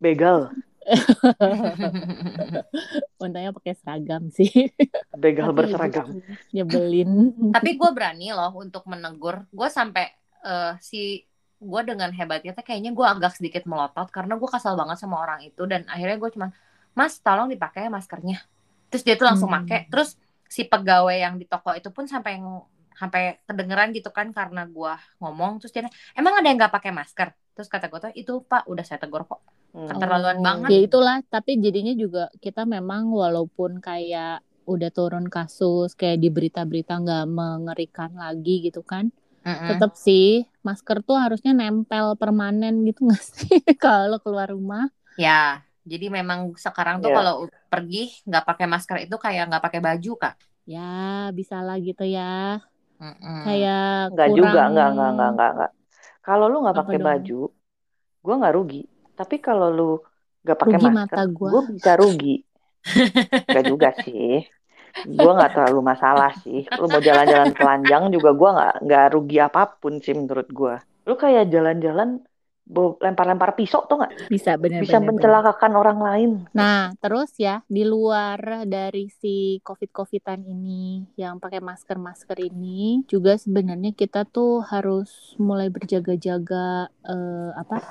begal 0.00 0.48
Untungnya 3.22 3.54
pakai 3.54 3.74
seragam 3.78 4.26
sih. 4.34 4.50
begal 5.14 5.52
Tapi 5.52 5.54
berseragam 5.54 6.06
Nyebelin. 6.50 7.10
Tapi 7.54 7.70
gue 7.78 7.90
berani 7.94 8.34
loh 8.34 8.50
untuk 8.58 8.82
menegur. 8.90 9.46
Gue 9.54 9.68
sampai 9.70 10.10
eh, 10.42 10.74
si 10.82 11.22
gue 11.62 11.80
dengan 11.86 12.10
hebatnya 12.10 12.50
tuh 12.58 12.66
kayaknya 12.66 12.90
gue 12.90 13.06
agak 13.06 13.38
sedikit 13.38 13.62
melotot 13.70 14.10
karena 14.10 14.34
gue 14.34 14.48
kesal 14.50 14.74
banget 14.74 14.98
sama 14.98 15.22
orang 15.22 15.46
itu 15.46 15.62
dan 15.70 15.86
akhirnya 15.86 16.18
gue 16.18 16.30
cuman 16.34 16.50
mas 16.98 17.12
tolong 17.24 17.48
dipakai 17.52 17.86
ya 17.86 17.90
maskernya 17.96 18.36
terus 18.90 19.02
dia 19.06 19.14
tuh 19.20 19.26
langsung 19.30 19.48
Hmm. 19.48 19.56
pakai 19.56 19.88
terus 19.90 20.08
si 20.54 20.62
pegawai 20.68 21.16
yang 21.24 21.34
di 21.40 21.46
toko 21.48 21.72
itu 21.78 21.88
pun 21.96 22.04
sampai 22.12 22.32
sampai 23.00 23.22
kedengeran 23.48 23.88
gitu 23.96 24.10
kan 24.12 24.28
karena 24.36 24.62
gue 24.68 24.92
ngomong 25.20 25.52
terus 25.60 25.72
dia 25.74 25.82
emang 26.18 26.34
ada 26.38 26.46
yang 26.48 26.58
nggak 26.60 26.74
pakai 26.76 26.92
masker 26.92 27.28
terus 27.56 27.68
kata 27.72 27.86
gue 27.90 27.98
tuh 28.04 28.12
itu 28.20 28.32
pak 28.50 28.62
udah 28.70 28.84
saya 28.84 28.98
tegur 29.02 29.22
kok 29.30 29.40
Hmm. 29.72 29.88
keterlaluan 29.88 30.38
banget 30.44 30.72
Ya 30.72 30.78
itulah, 30.84 31.16
tapi 31.32 31.50
jadinya 31.64 31.92
juga 32.02 32.20
kita 32.44 32.62
memang 32.74 33.02
walaupun 33.22 33.80
kayak 33.80 34.44
udah 34.68 34.90
turun 34.96 35.26
kasus 35.26 35.88
kayak 35.98 36.18
di 36.22 36.28
berita-berita 36.36 36.92
nggak 37.02 37.24
mengerikan 37.38 38.10
lagi 38.22 38.50
gitu 38.66 38.80
kan. 38.84 39.04
Mm-mm. 39.44 39.66
Tetap 39.68 39.92
sih 40.06 40.24
masker 40.66 40.98
tuh 41.08 41.16
harusnya 41.24 41.52
nempel 41.60 42.06
permanen 42.20 42.74
gitu 42.88 43.00
nggak 43.08 43.24
sih 43.36 43.58
kalau 43.84 44.18
keluar 44.24 44.48
rumah? 44.56 44.84
ya 45.16 45.64
jadi 45.90 46.06
memang 46.16 46.40
sekarang 46.64 46.96
tuh 47.02 47.10
Ya. 47.10 47.16
kalau 47.18 47.34
pergi 47.72 47.98
nggak 48.28 48.44
pakai 48.48 48.66
masker 48.72 48.96
itu 49.04 49.16
kayak 49.24 49.42
nggak 49.48 49.64
pakai 49.66 49.80
baju 49.86 50.10
kak 50.22 50.34
Ya, 50.72 50.78
bisa 51.38 51.56
lah 51.66 51.76
gitu 51.86 52.02
ya. 52.06 52.22
Mm-mm. 53.02 53.38
Kayak 53.44 53.74
Enggak 54.12 54.28
kurang 54.28 54.38
juga, 54.38 54.60
enggak, 54.70 54.86
enggak, 54.92 55.08
enggak, 55.12 55.28
enggak, 55.32 55.50
enggak. 55.54 55.70
Kalau 56.26 56.44
lu 56.52 56.56
nggak 56.62 56.78
pakai 56.80 56.98
baju, 57.08 57.34
gua 58.24 58.34
nggak 58.40 58.54
rugi. 58.58 58.82
Tapi 59.18 59.36
kalau 59.46 59.68
lu 59.78 59.90
nggak 60.44 60.58
pakai 60.62 60.78
masker, 60.86 61.20
gua 61.50 61.60
bisa 61.74 61.92
rugi. 62.00 62.30
Enggak 63.48 63.64
juga 63.70 63.88
sih. 64.04 64.28
Gua 65.20 65.30
nggak 65.36 65.52
terlalu 65.54 65.80
masalah 65.92 66.30
sih. 66.42 66.60
Lu 66.80 66.86
mau 66.92 67.02
jalan-jalan 67.08 67.50
telanjang 67.58 68.02
juga 68.14 68.30
gua 68.40 68.50
nggak 68.56 68.74
nggak 68.86 69.04
rugi 69.14 69.36
apa 69.48 69.62
pun 69.80 69.94
sih 70.04 70.14
menurut 70.20 70.48
gua. 70.58 70.74
Lu 71.08 71.14
kayak 71.22 71.44
jalan-jalan 71.54 72.08
lempar-lempar 72.70 73.58
pisau 73.58 73.84
tuh 73.84 74.00
nggak? 74.00 74.30
bisa 74.30 74.54
bener 74.56 74.80
Bisa 74.80 74.96
bener, 74.96 75.12
bener. 75.12 75.18
mencelakakan 75.18 75.72
orang 75.76 75.98
lain. 75.98 76.30
Nah, 76.54 76.94
terus 77.02 77.34
ya 77.36 77.60
di 77.66 77.82
luar 77.82 78.64
dari 78.64 79.10
si 79.10 79.58
covid-covidan 79.66 80.40
ini 80.46 81.04
yang 81.18 81.42
pakai 81.42 81.58
masker-masker 81.60 82.38
ini 82.38 83.04
juga 83.10 83.36
sebenarnya 83.36 83.92
kita 83.92 84.24
tuh 84.24 84.62
harus 84.64 85.34
mulai 85.36 85.68
berjaga-jaga 85.68 86.88
eh, 87.04 87.50
apa? 87.58 87.82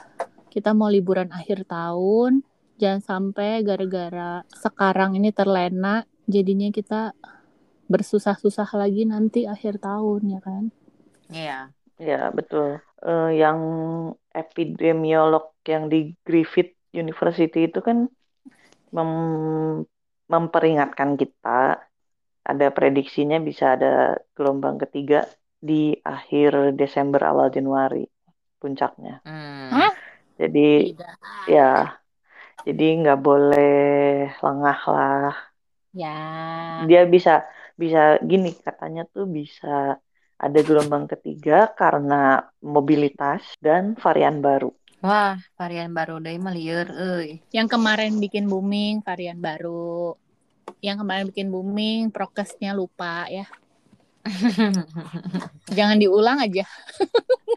Kita 0.52 0.76
mau 0.76 0.92
liburan 0.92 1.32
akhir 1.32 1.64
tahun, 1.64 2.44
jangan 2.76 3.02
sampai 3.04 3.64
gara-gara 3.64 4.44
sekarang 4.52 5.16
ini 5.16 5.32
terlena 5.32 6.04
jadinya 6.28 6.68
kita 6.72 7.16
bersusah-susah 7.88 8.68
lagi 8.76 9.04
nanti 9.04 9.44
akhir 9.48 9.80
tahun 9.84 10.22
ya 10.32 10.40
kan? 10.44 10.64
Iya. 11.32 11.60
Ya 12.02 12.34
betul. 12.34 12.82
Eh, 13.06 13.30
yang 13.38 13.60
epidemiolog 14.32 15.56
yang 15.68 15.92
di 15.92 16.16
Griffith 16.24 16.76
University 16.92 17.68
itu 17.68 17.80
kan 17.84 18.08
mem- 18.96 19.88
memperingatkan 20.28 21.20
kita 21.20 21.84
ada 22.42 22.68
prediksinya 22.74 23.38
bisa 23.38 23.78
ada 23.78 24.18
gelombang 24.34 24.82
ketiga 24.82 25.28
di 25.62 25.94
akhir 26.02 26.74
Desember 26.74 27.22
awal 27.22 27.54
Januari 27.54 28.02
puncaknya. 28.58 29.22
Hmm. 29.24 29.94
Jadi 30.42 30.90
Tidak. 30.90 31.16
ya 31.46 32.02
jadi 32.66 32.86
nggak 33.02 33.20
boleh 33.22 33.72
lengah 34.42 34.80
lah. 34.90 35.34
Ya. 35.94 36.18
Dia 36.90 37.06
bisa 37.06 37.46
bisa 37.78 38.18
gini 38.26 38.54
katanya 38.58 39.06
tuh 39.10 39.26
bisa 39.30 40.02
ada 40.42 40.60
gelombang 40.66 41.06
ketiga 41.06 41.70
karena 41.78 42.42
mobilitas 42.66 43.46
dan 43.62 43.94
varian 43.94 44.42
baru. 44.42 44.74
Wah, 45.02 45.38
varian 45.54 45.94
baru 45.94 46.18
deh 46.18 46.38
mah 46.42 46.54
lieur 46.54 46.90
euy. 46.90 47.42
Yang 47.54 47.78
kemarin 47.78 48.18
bikin 48.18 48.50
booming 48.50 49.06
varian 49.06 49.38
baru. 49.38 50.18
Yang 50.82 50.98
kemarin 51.06 51.26
bikin 51.30 51.48
booming 51.54 52.10
prokesnya 52.10 52.74
lupa 52.74 53.30
ya. 53.30 53.46
Jangan 55.78 55.98
diulang 55.98 56.38
aja. 56.42 56.66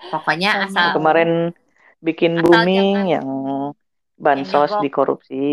Pokoknya 0.09 0.69
asal 0.69 0.97
Kemarin 0.97 1.53
bikin 2.01 2.41
Asal 2.41 2.45
booming 2.45 2.93
jangan- 2.97 3.09
yang 3.09 3.29
bansos 4.25 4.71
nyogok. 4.71 4.83
dikorupsi, 4.83 5.47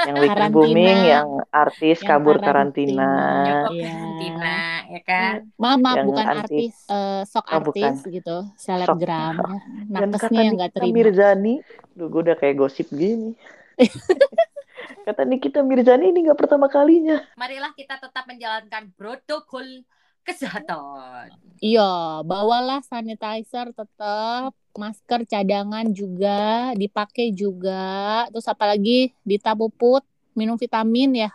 yang 0.00 0.16
bikin 0.16 0.30
Karantina. 0.32 0.50
booming 0.50 0.98
yang 1.04 1.28
artis 1.48 1.98
Yang 1.98 2.08
kabur 2.08 2.36
karantina. 2.38 3.04
karantina. 3.04 3.70
Iya. 3.70 3.92
karantina, 3.92 4.56
ya 4.88 5.00
kan? 5.02 5.34
Maaf, 5.54 5.78
maaf 5.78 5.96
Yang 5.96 6.06
bukan 6.08 6.24
anti- 6.24 6.40
artis, 6.40 6.74
eh, 6.86 7.22
sok 7.24 7.44
Oh, 7.46 7.60
bukan. 7.62 7.84
artis 7.84 7.96
gitu, 8.06 8.36
selebgram 8.56 9.34
ya. 9.36 9.58
Nakesnya 10.00 10.40
yang 10.42 10.54
nggak 10.56 10.72
terima. 10.72 10.94
Mirzani, 10.96 11.54
duh 11.92 12.08
gue 12.08 12.20
udah 12.24 12.36
kayak 12.36 12.56
gosip 12.56 12.88
gini. 12.88 13.36
Kata 15.04 15.22
Nikita 15.22 15.60
Mirzani 15.60 16.08
ini 16.08 16.24
nggak 16.24 16.38
pertama 16.38 16.66
kalinya. 16.66 17.20
Marilah 17.34 17.72
kita 17.72 17.96
tetap 17.96 18.24
menjalankan 18.24 18.92
protokol 18.94 19.84
kesehatan. 20.22 21.28
Iya, 21.58 21.90
bawalah 22.22 22.80
sanitizer 22.80 23.70
tetap, 23.70 24.56
masker 24.74 25.26
cadangan 25.26 25.86
juga, 25.94 26.74
dipakai 26.74 27.30
juga. 27.30 28.26
Terus 28.30 28.46
apalagi 28.50 29.14
Dita 29.22 29.54
Puput 29.54 30.02
minum 30.34 30.58
vitamin 30.58 31.26
ya. 31.26 31.30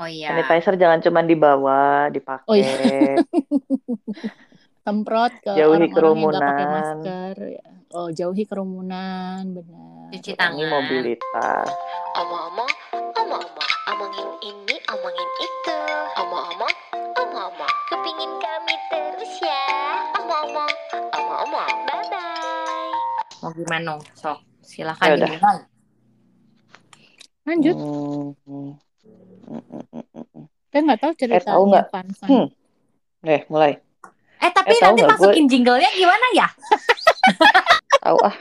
Oh 0.00 0.08
iya. 0.08 0.32
Sanitizer 0.32 0.80
jangan 0.80 1.04
cuma 1.04 1.20
dibawa, 1.20 2.08
dipakai. 2.08 2.48
Oh, 2.48 2.56
iya. 2.56 3.20
Semprot 4.84 5.28
ke 5.44 5.52
Jauhi 5.52 5.76
orang-orang 5.76 5.84
yang 5.84 5.92
pakai 5.92 6.64
kerumunan. 6.64 6.72
masker. 6.72 7.36
Oh, 7.90 8.08
jauhi 8.08 8.46
kerumunan, 8.46 9.42
benar. 9.50 10.14
Cuci 10.14 10.38
tangan. 10.38 10.62
mobilitas. 10.62 11.66
Omong-omong, 12.16 12.72
omong-omong, 13.18 13.72
omongin 13.92 14.28
ini, 14.46 14.76
omongin 14.88 15.28
itu. 15.42 15.59
Mau 23.40 23.50
gimana? 23.52 23.96
Sok, 24.12 24.38
silakan 24.60 25.06
Ya 25.06 25.12
udah. 25.16 25.28
dimulai. 25.28 25.58
Lanjut, 27.42 27.76
Hmm, 27.76 28.76
saya 30.70 30.80
nggak 30.84 31.00
tahu 31.00 31.10
tahu 31.10 31.18
ceritanya 31.18 31.56
nggak? 31.66 31.86
Van 31.90 32.06
Van. 32.14 32.28
Hmm. 32.28 32.46
Eh, 33.22 33.42
mulai. 33.48 33.72
Eh 34.38 34.50
tapi 34.50 34.70
Eh, 34.70 34.78
tahu 34.78 34.86
nanti 34.86 35.02
nggak, 35.02 35.18
masukin 35.18 35.44
jinglenya 35.48 35.90
gimana 35.92 36.26
ya? 36.32 36.48
Tahu 38.00 38.16
ah. 38.22 38.34